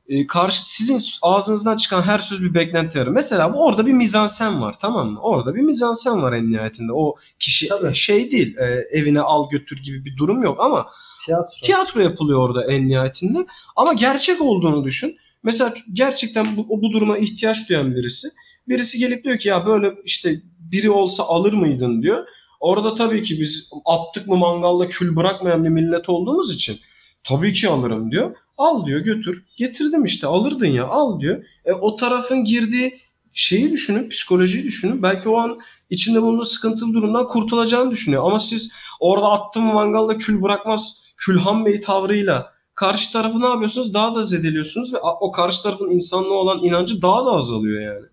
e, 0.09 0.27
karşı 0.27 0.71
sizin 0.71 1.01
ağzınızdan 1.23 1.77
çıkan 1.77 2.03
her 2.03 2.19
söz 2.19 2.43
bir 2.43 2.55
beklenti 2.55 2.99
yaratır. 2.99 3.15
Mesela 3.15 3.55
bu 3.55 3.65
orada 3.65 3.87
bir 3.87 3.93
mizansen 3.93 4.63
var 4.63 4.77
tamam 4.81 5.11
mı? 5.11 5.21
Orada 5.21 5.55
bir 5.55 5.61
mizansen 5.61 6.23
var 6.23 6.33
en 6.33 6.53
nihayetinde. 6.53 6.93
O 6.93 7.17
kişi 7.39 7.69
Tabii. 7.69 7.95
şey 7.95 8.31
değil, 8.31 8.57
e, 8.57 8.65
evine 8.99 9.21
al 9.21 9.51
götür 9.51 9.83
gibi 9.83 10.05
bir 10.05 10.17
durum 10.17 10.43
yok 10.43 10.61
ama 10.61 10.87
Tiyatro. 11.25 11.61
tiyatro 11.63 12.01
yapılıyor 12.01 12.39
orada 12.39 12.65
en 12.65 12.89
nihayetinde. 12.89 13.47
Ama 13.77 13.93
gerçek 13.93 14.41
olduğunu 14.41 14.85
düşün. 14.85 15.17
Mesela 15.43 15.75
gerçekten 15.93 16.57
bu, 16.57 16.69
bu 16.83 16.93
duruma 16.93 17.19
ihtiyaç 17.19 17.69
duyan 17.69 17.95
birisi. 17.95 18.29
Birisi 18.69 18.99
gelip 18.99 19.25
diyor 19.25 19.39
ki 19.39 19.49
ya 19.49 19.67
böyle 19.67 19.95
işte 20.05 20.43
biri 20.59 20.91
olsa 20.91 21.23
alır 21.23 21.53
mıydın 21.53 22.03
diyor. 22.03 22.27
Orada 22.61 22.95
tabii 22.95 23.23
ki 23.23 23.41
biz 23.41 23.71
attık 23.85 24.27
mı 24.27 24.37
mangalda 24.37 24.89
kül 24.89 25.17
bırakmayan 25.17 25.65
bir 25.65 25.69
millet 25.69 26.09
olduğumuz 26.09 26.55
için 26.55 26.77
tabii 27.25 27.53
ki 27.53 27.69
alırım 27.69 28.11
diyor. 28.11 28.37
Al 28.59 28.87
diyor 28.87 29.01
götür. 29.01 29.45
Getirdim 29.57 30.05
işte 30.05 30.27
alırdın 30.27 30.67
ya 30.67 30.87
al 30.87 31.21
diyor. 31.21 31.45
E, 31.65 31.73
o 31.73 31.97
tarafın 31.97 32.45
girdiği 32.45 33.01
şeyi 33.33 33.71
düşünün, 33.71 34.09
psikolojiyi 34.09 34.65
düşünün. 34.65 35.03
Belki 35.03 35.29
o 35.29 35.37
an 35.37 35.59
içinde 35.91 36.23
bulunduğu 36.23 36.45
sıkıntılı 36.45 36.95
durumdan 36.95 37.27
kurtulacağını 37.27 37.91
düşünüyor. 37.91 38.25
Ama 38.25 38.39
siz 38.39 38.73
orada 39.01 39.27
attım 39.27 39.63
mangalda 39.63 40.17
kül 40.17 40.43
bırakmaz 40.43 41.05
Külhan 41.17 41.67
Bey 41.67 41.81
tavrıyla 41.81 42.53
karşı 42.75 43.13
tarafı 43.13 43.41
ne 43.41 43.47
yapıyorsunuz? 43.47 43.95
Daha 43.95 44.15
da 44.15 44.25
zedeliyorsunuz 44.25 44.95
ve 44.95 44.99
o 45.21 45.33
karşı 45.33 45.63
tarafın 45.63 45.91
insanlığa 45.91 46.35
olan 46.35 46.63
inancı 46.63 47.03
daha 47.03 47.27
da 47.27 47.31
azalıyor 47.31 47.83
yani. 47.83 48.07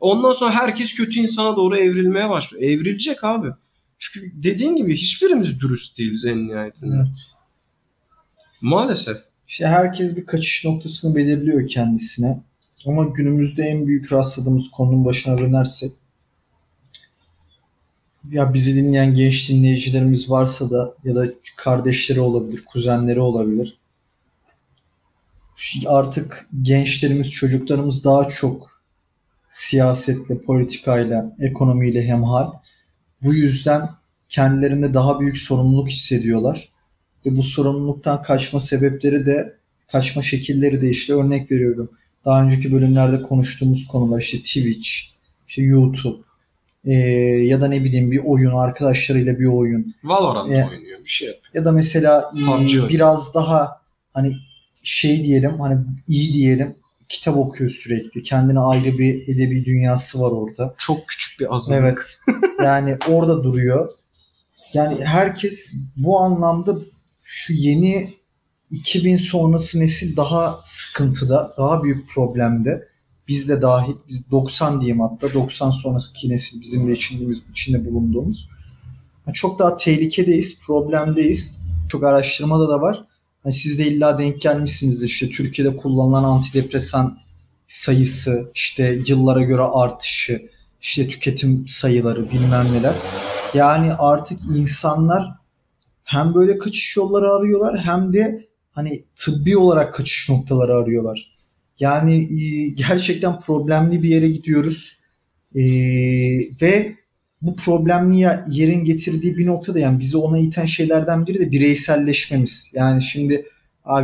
Ondan 0.00 0.32
sonra 0.32 0.50
herkes 0.50 0.94
kötü 0.94 1.20
insana 1.20 1.56
doğru 1.56 1.76
evrilmeye 1.76 2.30
başlıyor. 2.30 2.62
Evrilecek 2.62 3.24
abi. 3.24 3.48
Çünkü 4.02 4.42
dediğin 4.42 4.76
gibi 4.76 4.96
hiçbirimiz 4.96 5.60
dürüst 5.60 5.98
değiliz 5.98 6.24
en 6.24 6.48
nihayetinde. 6.48 6.96
Evet. 6.96 7.34
Maalesef. 8.60 9.16
İşte 9.48 9.66
herkes 9.66 10.16
bir 10.16 10.26
kaçış 10.26 10.64
noktasını 10.64 11.16
belirliyor 11.16 11.68
kendisine. 11.68 12.40
Ama 12.86 13.04
günümüzde 13.04 13.62
en 13.62 13.86
büyük 13.86 14.12
rastladığımız 14.12 14.70
konunun 14.70 15.04
başına 15.04 15.38
dönersek 15.38 15.92
ya 18.30 18.54
bizi 18.54 18.76
dinleyen 18.76 19.14
genç 19.14 19.48
dinleyicilerimiz 19.48 20.30
varsa 20.30 20.70
da 20.70 20.94
ya 21.04 21.14
da 21.14 21.26
kardeşleri 21.56 22.20
olabilir, 22.20 22.64
kuzenleri 22.66 23.20
olabilir. 23.20 23.78
Artık 25.86 26.48
gençlerimiz, 26.62 27.30
çocuklarımız 27.30 28.04
daha 28.04 28.28
çok 28.28 28.82
siyasetle, 29.50 30.40
politikayla, 30.40 31.36
ekonomiyle 31.40 32.04
hemhal. 32.04 32.52
Bu 33.24 33.34
yüzden 33.34 33.88
kendilerinde 34.28 34.94
daha 34.94 35.20
büyük 35.20 35.38
sorumluluk 35.38 35.88
hissediyorlar. 35.88 36.68
Ve 37.26 37.36
bu 37.36 37.42
sorumluluktan 37.42 38.22
kaçma 38.22 38.60
sebepleri 38.60 39.26
de 39.26 39.56
kaçma 39.92 40.22
şekilleri 40.22 40.82
de 40.82 40.88
işte 40.90 41.12
örnek 41.14 41.50
veriyorum. 41.50 41.90
Daha 42.24 42.42
önceki 42.44 42.72
bölümlerde 42.72 43.22
konuştuğumuz 43.22 43.86
konular 43.86 44.20
işte 44.20 44.38
Twitch, 44.38 44.88
işte 45.48 45.62
YouTube 45.62 46.22
eee, 46.84 46.94
ya 47.46 47.60
da 47.60 47.68
ne 47.68 47.84
bileyim 47.84 48.10
bir 48.10 48.20
oyun 48.24 48.50
arkadaşlarıyla 48.52 49.38
bir 49.38 49.46
oyun 49.46 49.94
Valorant 50.04 50.50
E, 50.52 50.64
oynuyor 50.64 51.04
bir 51.04 51.10
şey 51.10 51.28
yapıyor. 51.28 51.54
ya 51.54 51.64
da 51.64 51.72
mesela 51.72 52.30
PUBG 52.30 52.48
oynuyor. 52.48 52.88
biraz 52.88 53.34
daha 53.34 53.80
hani 54.14 54.32
şey 54.82 55.24
diyelim 55.24 55.60
hani 55.60 55.80
iyi 56.08 56.34
diyelim 56.34 56.74
kitap 57.08 57.36
okuyor 57.36 57.70
sürekli. 57.70 58.22
Kendine 58.22 58.58
ayrı 58.60 58.98
bir 58.98 59.28
edebi 59.28 59.64
dünyası 59.64 60.20
var 60.20 60.30
orada. 60.30 60.74
Çok 60.78 60.98
küçük 61.08 61.40
bir 61.40 61.54
azınlık. 61.54 61.80
Evet. 61.80 62.18
Yani 62.62 62.98
orada 63.08 63.44
duruyor. 63.44 63.92
Yani 64.74 65.04
herkes 65.04 65.74
bu 65.96 66.20
anlamda 66.20 66.78
şu 67.22 67.52
yeni 67.52 68.14
2000 68.70 69.16
sonrası 69.16 69.80
nesil 69.80 70.16
daha 70.16 70.60
sıkıntıda, 70.64 71.54
daha 71.58 71.82
büyük 71.82 72.10
problemde. 72.10 72.88
Biz 73.28 73.48
de 73.48 73.62
dahil, 73.62 73.92
biz 74.08 74.30
90 74.30 74.80
diyeyim 74.80 75.00
hatta 75.00 75.34
90 75.34 75.70
sonrası 75.70 76.28
nesil 76.28 76.60
bizim 76.60 76.88
de 76.88 76.92
içinde, 76.92 77.34
içinde 77.50 77.84
bulunduğumuz. 77.84 78.48
Çok 79.34 79.58
daha 79.58 79.76
tehlikedeyiz, 79.76 80.66
problemdeyiz. 80.66 81.62
Çok 81.88 82.04
araştırmada 82.04 82.68
da 82.68 82.80
var. 82.80 83.04
Hani 83.42 83.52
siz 83.52 83.78
de 83.78 83.86
illa 83.86 84.18
denk 84.18 84.40
gelmişsinizdir 84.40 85.06
işte 85.06 85.28
Türkiye'de 85.28 85.76
kullanılan 85.76 86.24
antidepresan 86.24 87.18
sayısı, 87.68 88.50
işte 88.54 89.02
yıllara 89.06 89.42
göre 89.42 89.62
artışı, 89.62 90.50
işte 90.82 91.08
tüketim 91.08 91.68
sayıları 91.68 92.30
bilmem 92.30 92.72
neler. 92.72 92.94
Yani 93.54 93.94
artık 93.94 94.40
insanlar 94.56 95.28
hem 96.04 96.34
böyle 96.34 96.58
kaçış 96.58 96.96
yolları 96.96 97.32
arıyorlar 97.32 97.78
hem 97.78 98.12
de 98.12 98.46
hani 98.70 99.02
tıbbi 99.16 99.56
olarak 99.56 99.94
kaçış 99.94 100.28
noktaları 100.28 100.74
arıyorlar. 100.74 101.30
Yani 101.80 102.42
e, 102.42 102.68
gerçekten 102.68 103.40
problemli 103.40 104.02
bir 104.02 104.08
yere 104.08 104.28
gidiyoruz. 104.28 104.92
E, 105.54 105.62
ve 106.62 106.96
bu 107.42 107.56
problemli 107.56 108.16
yer- 108.16 108.44
yerin 108.50 108.84
getirdiği 108.84 109.36
bir 109.36 109.46
noktada 109.46 109.78
yani 109.78 110.00
bizi 110.00 110.16
ona 110.16 110.38
iten 110.38 110.66
şeylerden 110.66 111.26
biri 111.26 111.40
de 111.40 111.50
bireyselleşmemiz. 111.50 112.72
Yani 112.74 113.02
şimdi 113.02 113.46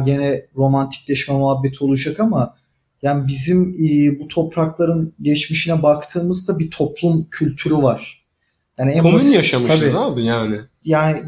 gene 0.04 0.46
romantikleşme 0.56 1.34
muhabbeti 1.34 1.84
olacak 1.84 2.20
ama 2.20 2.56
yani 3.02 3.28
bizim 3.28 3.76
e, 3.84 4.18
bu 4.20 4.28
toprakların 4.28 5.14
geçmişine 5.22 5.82
baktığımızda 5.82 6.58
bir 6.58 6.70
toplum 6.70 7.26
kültürü 7.30 7.74
var. 7.76 8.24
Yani 8.78 8.90
en 8.92 8.98
Komün 9.02 9.18
basit- 9.18 9.34
yaşamışız 9.34 9.92
tabii. 9.92 9.98
abi 10.04 10.24
yani. 10.24 10.56
yani 10.84 11.22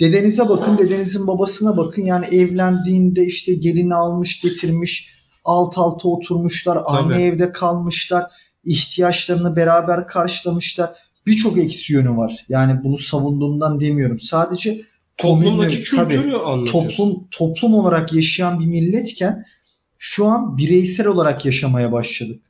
dedenize 0.00 0.48
bakın, 0.48 0.78
dedenizin 0.78 1.26
babasına 1.26 1.76
bakın. 1.76 2.02
Yani 2.02 2.26
evlendiğinde 2.26 3.24
işte 3.26 3.54
gelini 3.54 3.94
almış, 3.94 4.40
getirmiş, 4.40 5.14
alt 5.44 5.78
alta 5.78 6.08
oturmuşlar, 6.08 6.78
aynı 6.86 7.12
Tabii. 7.12 7.22
evde 7.22 7.52
kalmışlar, 7.52 8.24
ihtiyaçlarını 8.64 9.56
beraber 9.56 10.06
karşılamışlar. 10.08 10.90
Birçok 11.26 11.58
eksi 11.58 11.92
yönü 11.92 12.16
var. 12.16 12.36
Yani 12.48 12.84
bunu 12.84 12.98
savunduğumdan 12.98 13.80
demiyorum. 13.80 14.18
Sadece 14.20 14.80
Toplumdaki 15.16 15.76
komünlü- 15.82 15.96
tabii, 15.96 16.14
kültürü 16.14 16.34
anlatıyorsun. 16.36 16.88
toplum 16.90 17.26
toplum 17.30 17.74
olarak 17.74 18.12
yaşayan 18.12 18.60
bir 18.60 18.66
milletken 18.66 19.44
şu 19.98 20.26
an 20.26 20.56
bireysel 20.58 21.06
olarak 21.06 21.44
yaşamaya 21.44 21.92
başladık. 21.92 22.40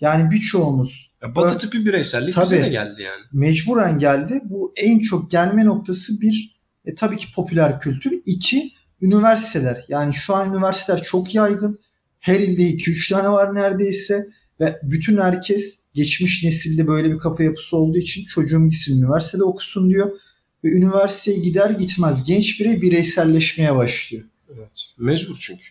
Yani 0.00 0.30
birçoğumuz 0.30 1.10
Ya 1.22 1.34
batı 1.36 1.58
tipi 1.58 1.86
bireysellik 1.86 2.28
bize 2.28 2.40
Tabii. 2.40 2.64
de 2.64 2.68
geldi 2.68 3.02
yani. 3.02 3.22
mecburen 3.32 3.98
geldi. 3.98 4.40
Bu 4.44 4.72
en 4.76 4.98
çok 4.98 5.30
gelme 5.30 5.64
noktası 5.64 6.20
bir 6.20 6.56
e, 6.84 6.94
tabii 6.94 7.16
ki 7.16 7.26
popüler 7.34 7.80
kültür. 7.80 8.22
iki 8.26 8.72
üniversiteler. 9.02 9.84
Yani 9.88 10.14
şu 10.14 10.34
an 10.34 10.50
üniversiteler 10.50 11.02
çok 11.02 11.34
yaygın. 11.34 11.78
Her 12.20 12.40
ilde 12.40 12.62
2-3 12.62 13.12
tane 13.12 13.28
var 13.28 13.54
neredeyse. 13.54 14.26
Ve 14.60 14.76
bütün 14.82 15.16
herkes 15.16 15.84
geçmiş 15.94 16.44
nesilde 16.44 16.86
böyle 16.86 17.12
bir 17.12 17.18
kafa 17.18 17.42
yapısı 17.42 17.76
olduğu 17.76 17.98
için 17.98 18.24
çocuğum 18.24 18.68
gitsin 18.68 18.98
üniversitede 19.02 19.44
okusun 19.44 19.90
diyor. 19.90 20.10
Ve 20.64 20.68
üniversiteye 20.68 21.38
gider 21.38 21.70
gitmez 21.70 22.24
genç 22.24 22.60
birey 22.60 22.82
bireyselleşmeye 22.82 23.76
başlıyor. 23.76 24.24
Evet. 24.54 24.92
Mecbur 24.98 25.36
çünkü. 25.40 25.64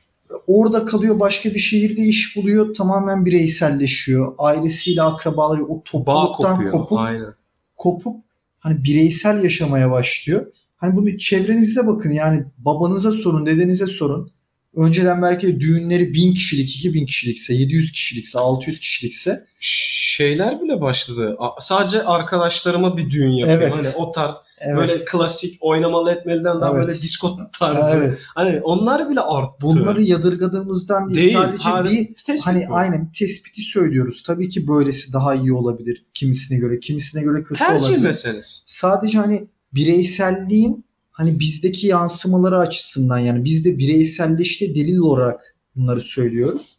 Orada 0.48 0.86
kalıyor 0.86 1.20
başka 1.20 1.50
bir 1.50 1.60
şehirde 1.60 2.02
iş 2.02 2.36
buluyor 2.36 2.74
tamamen 2.74 3.26
bireyselleşiyor. 3.26 4.36
Ailesiyle 4.38 5.02
akrabaları 5.02 5.66
o 5.66 5.84
topluluktan 5.84 6.56
kopuyor. 6.56 6.72
kopup 6.72 6.98
Aynen. 6.98 7.34
kopup 7.76 8.24
hani 8.60 8.84
bireysel 8.84 9.44
yaşamaya 9.44 9.92
başlıyor. 9.92 10.46
Hani 10.78 10.96
bunu 10.96 11.18
çevrenizde 11.18 11.88
bakın 11.88 12.12
yani 12.12 12.44
babanıza 12.58 13.12
sorun, 13.12 13.46
dedenize 13.46 13.88
sorun. 13.88 14.32
Önceden 14.76 15.22
belki 15.22 15.60
düğünleri 15.60 16.14
1000 16.14 16.34
kişilik, 16.34 16.76
2000 16.76 17.06
kişilikse, 17.06 17.54
700 17.54 17.92
kişilikse, 17.92 18.40
600 18.40 18.80
kişilikse 18.80 19.46
Şeyler 19.66 20.62
bile 20.62 20.82
başladı. 20.82 21.36
A- 21.40 21.62
Sadece 21.62 22.04
arkadaşlarıma 22.04 22.98
bir 22.98 23.10
düğün 23.12 23.30
yapayım. 23.30 23.62
Evet. 23.62 23.74
Hani 23.74 23.88
o 23.96 24.12
tarz 24.12 24.36
evet. 24.60 24.78
böyle 24.78 25.06
klasik 25.06 25.58
oynamalı 25.62 26.12
etmeliden 26.12 26.62
daha 26.62 26.76
Evet. 26.76 26.86
böyle 26.88 26.98
disco 27.02 27.38
tarzı. 27.60 27.98
evet. 27.98 28.20
Hani 28.36 28.62
onlar 28.62 29.10
bile 29.10 29.20
arttı. 29.20 29.56
Bunları 29.62 30.04
yadırgadığımızdan 30.04 31.14
değil, 31.14 31.36
değil. 31.36 31.58
sadece 31.62 31.92
bir 31.98 32.16
tespit 32.16 32.46
hani 32.48 32.66
bu. 32.70 32.76
aynen 32.76 33.12
tespiti 33.12 33.62
söylüyoruz. 33.62 34.24
Tabii 34.24 34.50
ki 34.50 34.68
böylesi 34.68 35.14
daha 35.14 35.36
iyi 35.36 35.54
olabilir 35.54 36.06
kimisine 36.14 36.58
göre, 36.58 36.80
kimisine 36.80 37.22
göre 37.24 37.44
kötü 37.44 37.60
Tercih 37.60 37.86
olabilir. 37.88 38.04
meselesi. 38.08 38.62
sadece 38.66 39.18
hani 39.18 39.48
bireyselliğin 39.74 40.86
hani 41.14 41.40
bizdeki 41.40 41.88
yansımaları 41.88 42.58
açısından 42.58 43.20
yani 43.20 43.44
bizde 43.44 43.78
bireyselleştiği 43.78 44.76
delil 44.76 44.98
olarak 44.98 45.56
bunları 45.76 46.02
söylüyoruz. 46.02 46.78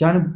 Yani 0.00 0.26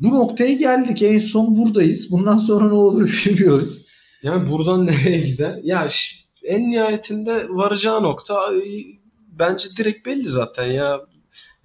bu 0.00 0.10
noktaya 0.10 0.52
geldik. 0.52 1.02
En 1.02 1.18
son 1.18 1.56
buradayız. 1.56 2.10
Bundan 2.10 2.38
sonra 2.38 2.66
ne 2.68 2.74
olur 2.74 3.22
bilmiyoruz. 3.26 3.86
Yani 4.22 4.50
buradan 4.50 4.86
nereye 4.86 5.20
gider? 5.20 5.60
Ya 5.62 5.88
en 6.44 6.70
nihayetinde 6.70 7.46
varacağı 7.48 8.02
nokta 8.02 8.52
bence 9.38 9.68
direkt 9.76 10.06
belli 10.06 10.28
zaten 10.28 10.66
ya. 10.66 11.00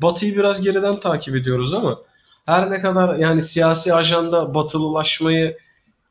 Batı'yı 0.02 0.36
biraz 0.36 0.62
geriden 0.62 1.00
takip 1.00 1.36
ediyoruz 1.36 1.74
ama 1.74 2.00
her 2.46 2.72
ne 2.72 2.80
kadar 2.80 3.16
yani 3.16 3.44
siyasi 3.44 3.94
ajanda 3.94 4.54
batılılaşmayı 4.54 5.58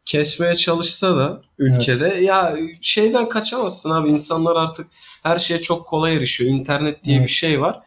kesmeye 0.08 0.54
çalışsa 0.54 1.16
da 1.16 1.42
ülkede 1.58 2.08
ya 2.08 2.56
şeyden 2.80 3.28
kaçamazsın 3.28 3.90
abi 3.90 4.08
insanlar 4.08 4.56
artık 4.56 4.86
her 5.22 5.38
şeye 5.38 5.60
çok 5.60 5.86
kolay 5.86 6.16
erişiyor. 6.16 6.50
İnternet 6.50 7.04
diye 7.04 7.16
Evet. 7.16 7.28
bir 7.28 7.32
şey 7.32 7.60
var 7.60 7.80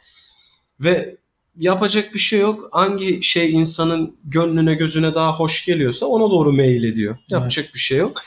ve 0.80 1.16
yapacak 1.58 2.14
bir 2.14 2.20
şey 2.20 2.40
yok. 2.40 2.70
Hangi 2.72 3.24
şey 3.24 3.52
insanın 3.52 4.16
gönlüne 4.24 4.74
gözüne 4.76 5.16
daha 5.16 5.34
hoş 5.34 5.66
geliyorsa 5.66 6.06
ona 6.06 6.32
doğru 6.32 6.52
meyil 6.52 6.84
ediyor. 6.84 7.18
Yapacak 7.30 7.70
bir 7.74 7.80
şey 7.80 7.98
yok. 7.98 8.22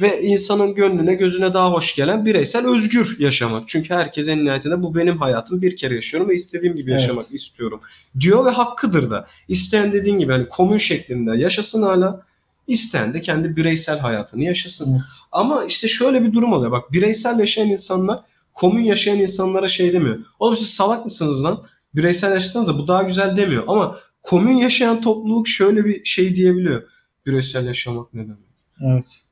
Ve 0.00 0.22
insanın 0.22 0.74
gönlüne 0.74 1.14
gözüne 1.14 1.54
daha 1.54 1.70
hoş 1.72 1.94
gelen 1.94 2.26
bireysel 2.26 2.66
özgür 2.66 3.16
yaşamak. 3.18 3.68
Çünkü 3.68 3.94
herkes 3.94 4.28
en 4.28 4.44
nihayetinde 4.44 4.82
bu 4.82 4.94
benim 4.94 5.18
hayatım 5.18 5.62
bir 5.62 5.76
kere 5.76 5.94
yaşıyorum 5.94 6.28
ve 6.28 6.34
istediğim 6.34 6.76
gibi 6.76 6.90
Evet. 6.90 7.00
yaşamak 7.00 7.34
istiyorum 7.34 7.80
diyor 8.20 8.44
ve 8.46 8.50
hakkıdır 8.50 9.10
da. 9.10 9.26
İsteyen 9.48 9.92
dediğin 9.92 10.18
gibi 10.18 10.32
hani 10.32 10.48
komün 10.48 10.78
şeklinde 10.78 11.36
yaşasın 11.36 11.82
hala. 11.82 12.31
İsteyen 12.72 13.14
de 13.14 13.20
kendi 13.20 13.56
bireysel 13.56 13.98
hayatını 13.98 14.44
yaşasın. 14.44 14.92
Evet. 14.92 15.02
Ama 15.32 15.64
işte 15.64 15.88
şöyle 15.88 16.22
bir 16.22 16.32
durum 16.32 16.52
oluyor. 16.52 16.72
Bak 16.72 16.92
bireysel 16.92 17.38
yaşayan 17.38 17.68
insanlar 17.68 18.20
komün 18.54 18.82
yaşayan 18.82 19.18
insanlara 19.18 19.68
şey 19.68 19.92
demiyor. 19.92 20.18
Oğlum 20.38 20.56
siz 20.56 20.70
salak 20.70 21.04
mısınız 21.04 21.44
lan? 21.44 21.64
Bireysel 21.94 22.32
yaşasanız 22.32 22.78
bu 22.78 22.88
daha 22.88 23.02
güzel 23.02 23.36
demiyor. 23.36 23.64
Ama 23.66 23.96
komün 24.22 24.56
yaşayan 24.56 25.00
topluluk 25.00 25.48
şöyle 25.48 25.84
bir 25.84 26.04
şey 26.04 26.36
diyebiliyor. 26.36 26.82
Bireysel 27.26 27.66
yaşamak 27.66 28.14
ne 28.14 28.22
demek? 28.22 28.38
Evet. 28.80 29.24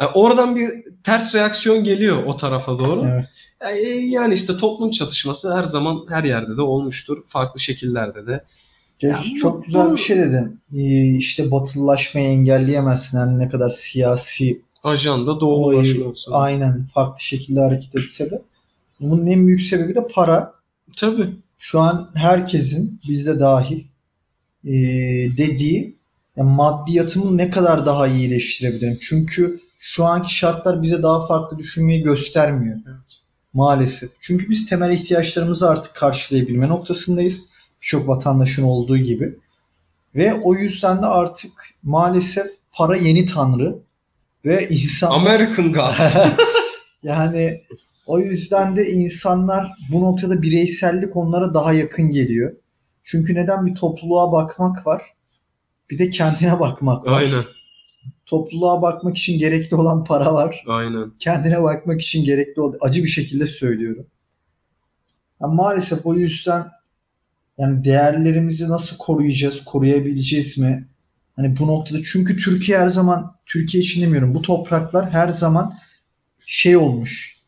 Yani 0.00 0.10
oradan 0.14 0.56
bir 0.56 0.70
ters 1.04 1.34
reaksiyon 1.34 1.84
geliyor 1.84 2.24
o 2.26 2.36
tarafa 2.36 2.78
doğru. 2.78 3.06
Evet. 3.08 3.54
Yani, 3.62 4.10
yani 4.10 4.34
işte 4.34 4.56
toplum 4.56 4.90
çatışması 4.90 5.56
her 5.56 5.64
zaman 5.64 6.06
her 6.08 6.24
yerde 6.24 6.56
de 6.56 6.62
olmuştur. 6.62 7.18
Farklı 7.28 7.60
şekillerde 7.60 8.26
de. 8.26 8.44
Gerçi 9.02 9.28
Ya 9.28 9.34
bu- 9.34 9.38
çok 9.38 9.64
güzel 9.66 9.92
bir 9.92 9.98
şey 9.98 10.16
dedin. 10.18 10.60
Ee, 10.76 11.16
işte 11.16 11.50
batılılaşmayı 11.50 12.28
engelleyemezsin. 12.28 13.18
Yani 13.18 13.38
ne 13.38 13.48
kadar 13.48 13.70
siyasi 13.70 14.62
Ajanda 14.84 15.40
doğulaşma 15.40 16.04
olsun. 16.06 16.32
aynen 16.34 16.86
farklı 16.94 17.20
şekilde 17.22 17.60
hareket 17.60 17.96
etse 17.96 18.30
de. 18.30 18.42
Bunun 19.00 19.26
en 19.26 19.46
büyük 19.46 19.62
sebebi 19.62 19.94
de 19.94 20.06
para. 20.14 20.52
Tabii. 20.96 21.28
şu 21.58 21.80
an 21.80 22.10
herkesin 22.14 23.00
bizde 23.08 23.40
dahil 23.40 23.84
e, 24.64 24.72
dediği 25.36 25.96
ya 26.36 26.44
maddiyatımı 26.44 27.36
ne 27.36 27.50
kadar 27.50 27.86
daha 27.86 28.06
iyileştirebilirim? 28.08 28.98
Çünkü 29.00 29.60
şu 29.78 30.04
anki 30.04 30.34
şartlar 30.34 30.82
bize 30.82 31.02
daha 31.02 31.26
farklı 31.26 31.58
düşünmeyi 31.58 32.02
göstermiyor. 32.02 32.76
Evet. 32.86 33.18
Maalesef. 33.52 34.10
Çünkü 34.20 34.50
biz 34.50 34.66
temel 34.68 34.90
ihtiyaçlarımızı 34.92 35.70
artık 35.70 35.94
karşılayabilme 35.94 36.68
noktasındayız. 36.68 37.51
Birçok 37.82 38.08
vatandaşın 38.08 38.62
olduğu 38.62 38.98
gibi. 38.98 39.38
Ve 40.14 40.34
o 40.34 40.54
yüzden 40.54 41.02
de 41.02 41.06
artık 41.06 41.52
maalesef 41.82 42.46
para 42.72 42.96
yeni 42.96 43.26
tanrı 43.26 43.78
ve 44.44 44.68
insan 44.68 45.10
American 45.10 45.72
Gods. 45.72 46.16
yani 47.02 47.60
o 48.06 48.18
yüzden 48.18 48.76
de 48.76 48.90
insanlar 48.90 49.72
bu 49.92 50.00
noktada 50.00 50.42
bireysellik 50.42 51.16
onlara 51.16 51.54
daha 51.54 51.72
yakın 51.72 52.10
geliyor. 52.10 52.56
Çünkü 53.04 53.34
neden 53.34 53.66
bir 53.66 53.74
topluluğa 53.74 54.32
bakmak 54.32 54.86
var? 54.86 55.02
Bir 55.90 55.98
de 55.98 56.10
kendine 56.10 56.60
bakmak 56.60 57.06
var. 57.06 57.22
aynen. 57.22 57.44
Topluluğa 58.26 58.82
bakmak 58.82 59.16
için 59.16 59.38
gerekli 59.38 59.76
olan 59.76 60.04
para 60.04 60.34
var. 60.34 60.64
Aynen. 60.66 61.12
Kendine 61.18 61.62
bakmak 61.62 62.00
için 62.00 62.24
gerekli 62.24 62.60
olan 62.60 62.78
acı 62.80 63.02
bir 63.02 63.08
şekilde 63.08 63.46
söylüyorum. 63.46 64.06
Ya 65.40 65.48
maalesef 65.48 66.06
o 66.06 66.14
yüzden 66.14 66.64
yani 67.62 67.84
değerlerimizi 67.84 68.68
nasıl 68.68 68.96
koruyacağız, 68.98 69.64
koruyabileceğiz 69.64 70.58
mi? 70.58 70.88
Hani 71.36 71.58
bu 71.58 71.66
noktada 71.66 72.02
çünkü 72.02 72.36
Türkiye 72.36 72.78
her 72.78 72.88
zaman 72.88 73.36
Türkiye 73.46 73.82
için 73.82 74.02
demiyorum. 74.02 74.34
Bu 74.34 74.42
topraklar 74.42 75.10
her 75.10 75.28
zaman 75.28 75.74
şey 76.46 76.76
olmuş. 76.76 77.38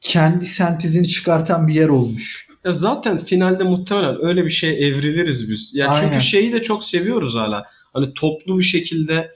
Kendi 0.00 0.46
sentezini 0.46 1.08
çıkartan 1.08 1.68
bir 1.68 1.74
yer 1.74 1.88
olmuş. 1.88 2.48
Ya 2.64 2.72
zaten 2.72 3.18
finalde 3.18 3.64
muhtemelen 3.64 4.16
öyle 4.24 4.44
bir 4.44 4.50
şeye 4.50 4.74
evriliriz 4.74 5.50
biz. 5.50 5.74
Ya 5.74 5.88
Aynen. 5.88 6.08
çünkü 6.08 6.24
şeyi 6.24 6.52
de 6.52 6.62
çok 6.62 6.84
seviyoruz 6.84 7.34
hala. 7.34 7.64
Hani 7.92 8.14
toplu 8.14 8.58
bir 8.58 8.64
şekilde 8.64 9.32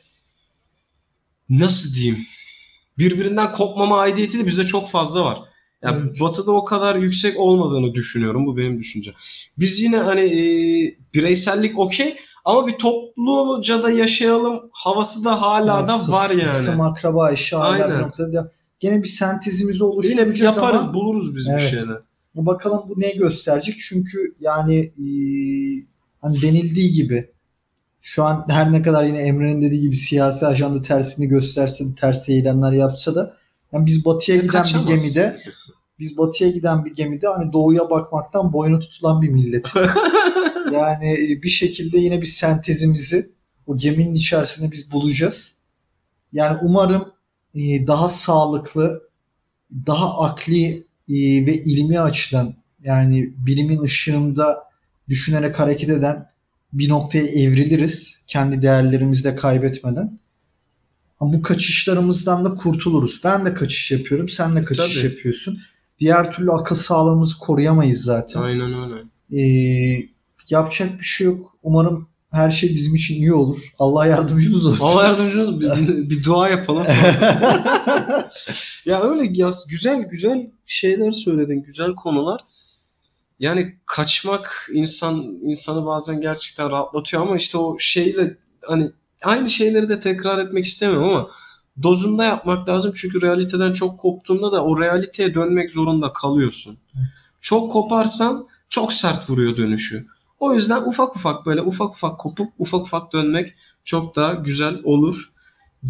nasıl 1.51 1.95
diyeyim? 1.95 2.27
Birbirinden 2.99 3.53
kopmama 3.53 4.01
aidiyeti 4.01 4.39
de 4.39 4.47
bizde 4.47 4.65
çok 4.65 4.91
fazla 4.91 5.25
var. 5.25 5.39
Ya 5.85 5.99
Evet. 6.03 6.21
Batı'da 6.21 6.53
o 6.53 6.65
kadar 6.65 6.97
yüksek 6.97 7.41
olmadığını 7.41 7.95
düşünüyorum. 7.95 8.47
Bu 8.47 8.57
benim 8.57 8.79
düşüncem. 8.79 9.15
Biz 9.59 9.81
yine 9.83 9.97
hani 9.97 10.21
e, 10.21 10.45
bireysellik 11.15 11.79
okey 11.79 12.17
ama 12.45 12.67
bir 12.67 12.73
topluca 12.73 13.83
da 13.83 13.91
yaşayalım 13.91 14.61
havası 14.73 15.25
da 15.25 15.43
hala 15.43 15.75
Yani 15.77 15.89
da 15.89 16.09
var 16.13 16.29
kıs- 16.31 16.41
yani. 16.41 16.53
Kısım 16.53 16.81
akraba 16.81 17.31
işi 17.31 17.57
hala 17.57 17.91
bir 17.91 18.03
noktada 18.03 18.51
gene 18.81 19.03
bir 19.03 19.09
sentezimizi 19.09 19.85
Yine 19.85 19.93
oluşturacağız 19.93 20.41
yaparız, 20.57 20.83
ama 20.85 20.95
buluruz 20.95 21.37
biz 21.37 21.47
bir 21.49 21.53
Evet. 21.53 21.71
şeyler. 21.71 21.99
Bakalım 22.35 22.83
bu 22.89 23.01
ne 23.01 23.11
gösterecek? 23.11 23.77
Çünkü 23.81 24.35
yani 24.41 24.77
e, 24.79 25.07
hani 26.21 26.43
denildiği 26.43 26.93
gibi 26.93 27.31
Şu 28.01 28.25
an 28.25 28.45
her 28.49 28.73
ne 28.73 28.83
kadar 28.83 29.05
yine 29.05 29.19
Emre'nin 29.19 29.63
dediği 29.63 29.81
gibi 29.81 29.97
siyasi 29.97 30.47
ajanda 30.47 30.83
tersini 30.83 31.29
gösterse, 31.29 31.85
ters 32.01 32.29
eylemler 32.29 32.73
yapsa 32.73 33.15
da 33.15 33.37
yani 33.73 33.87
biz 33.87 34.05
batıya 34.05 34.37
giden 34.39 34.65
bir 34.65 34.87
gemide 34.87 35.41
biz 35.99 36.19
batıya 36.19 36.51
giden 36.51 36.85
bir 36.85 36.95
gemide 36.95 37.27
hani 37.27 37.53
doğuya 37.53 37.91
bakmaktan 37.91 38.53
boynu 38.53 38.81
tutulan 38.81 39.23
bir 39.23 39.29
milletiz. 39.29 39.73
yani 40.73 41.13
e, 41.13 41.43
bir 41.43 41.49
şekilde 41.49 41.99
yine 41.99 42.23
bir 42.23 42.27
sentezimizi 42.27 43.31
o 43.67 43.77
geminin 43.77 44.15
içerisinde 44.15 44.73
biz 44.73 44.93
bulacağız. 44.93 45.59
Yani 46.33 46.59
umarım 46.63 47.13
e, 47.55 47.87
daha 47.87 48.09
sağlıklı, 48.09 49.03
daha 49.87 50.21
akli 50.21 50.87
e, 51.09 51.15
ve 51.47 51.65
ilmi 51.65 52.01
açıdan 52.01 52.55
yani 52.83 53.35
bilimin 53.37 53.81
ışığında 53.83 54.65
düşünerek 55.09 55.59
hareket 55.59 55.89
eden 55.89 56.29
bir 56.73 56.89
noktaya 56.89 57.25
evriliriz. 57.25 58.25
Kendi 58.27 58.63
değerlerimizi 58.63 59.25
de 59.25 59.37
kaybetmeden. 59.37 60.19
Ama 61.21 61.33
bu 61.33 61.43
kaçışlarımızdan 61.43 62.45
da 62.45 62.55
kurtuluruz. 62.55 63.21
Ben 63.25 63.45
de 63.45 63.55
kaçış 63.55 63.91
yapıyorum. 63.91 64.29
Sen 64.29 64.57
de 64.57 64.65
kaçış 64.65 64.95
Tabii. 64.95 65.13
yapıyorsun. 65.13 65.61
Diğer 65.99 66.33
türlü 66.33 66.53
akıl 66.53 66.77
sağlığımızı 66.77 67.39
koruyamayız 67.39 68.03
zaten. 68.03 68.43
Aynen 68.43 68.73
öyle. 68.83 69.03
Ee, 69.33 70.09
yapacak 70.51 70.99
bir 70.99 71.05
şey 71.05 71.27
yok. 71.27 71.57
Umarım 71.63 72.09
her 72.35 72.51
şey 72.51 72.75
bizim 72.75 72.95
için 72.95 73.15
iyi 73.15 73.33
olur. 73.33 73.73
Allah 73.79 74.07
yardımcımız 74.07 74.67
olsun. 74.67 74.85
Allah 74.85 75.05
yardımcınız 75.05 75.61
bir, 75.61 76.11
bir 76.11 76.25
dua 76.25 76.49
yapalım. 76.49 76.87
ya 78.85 79.03
öyle 79.03 79.31
yaz 79.33 79.67
güzel 79.71 80.03
güzel 80.03 80.51
şeyler 80.67 81.11
söyledin, 81.11 81.63
güzel 81.63 81.95
konular. 81.95 82.41
Yani 83.39 83.75
kaçmak 83.87 84.69
insan 84.73 85.17
insanı 85.43 85.87
bazen 85.87 86.21
gerçekten 86.21 86.71
rahatlatıyor 86.71 87.23
ama 87.23 87.37
işte 87.37 87.59
o 87.59 87.79
şeyle 87.79 88.37
hani 88.63 88.91
aynı 89.23 89.51
şeyleri 89.51 89.89
de 89.89 90.01
tekrar 90.01 90.39
etmek 90.39 90.65
istemiyorum 90.65 91.09
ama 91.09 91.29
dozunda 91.83 92.25
yapmak 92.25 92.69
lazım 92.69 92.93
çünkü 92.97 93.23
realiteden 93.23 93.73
çok 93.73 94.01
koptuğunda 94.01 94.53
da 94.53 94.65
o 94.65 94.81
realiteye 94.81 95.35
dönmek 95.35 95.71
zorunda 95.71 96.13
kalıyorsun. 96.13 96.79
Çok 97.41 97.73
koparsan 97.73 98.47
çok 98.69 98.93
sert 98.93 99.31
vuruyor 99.31 99.57
dönüşü. 99.57 100.07
O 100.41 100.55
yüzden 100.55 100.83
ufak 100.83 101.17
ufak 101.17 101.47
böyle 101.47 101.63
ufak 101.63 101.91
ufak 101.91 102.19
kopup 102.19 102.53
ufak 102.59 102.81
ufak 102.81 103.13
dönmek 103.13 103.55
çok 103.85 104.17
daha 104.17 104.33
güzel 104.35 104.75
olur 104.85 105.33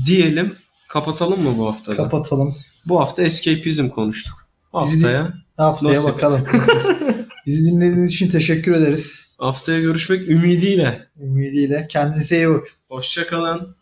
diyelim. 0.07 0.55
Kapatalım 0.89 1.43
mı 1.43 1.59
bu 1.59 1.67
haftada? 1.67 1.97
Kapatalım. 1.97 2.55
Bu 2.87 3.01
hafta 3.01 3.23
escapism 3.23 3.89
konuştuk. 3.89 4.49
Bizi 4.85 4.95
Haftaya 5.03 5.35
Haftaya 5.57 5.95
Nasip. 5.95 6.15
bakalım. 6.15 6.41
Bizi 7.47 7.65
dinlediğiniz 7.65 8.11
için 8.11 8.31
teşekkür 8.31 8.73
ederiz. 8.73 9.35
haftaya 9.39 9.81
görüşmek 9.81 10.29
ümidiyle. 10.29 11.09
Ümidiyle. 11.21 11.87
Kendinize 11.91 12.37
iyi 12.37 12.49
bakın. 12.49 12.69
Hoşçakalın. 12.89 13.77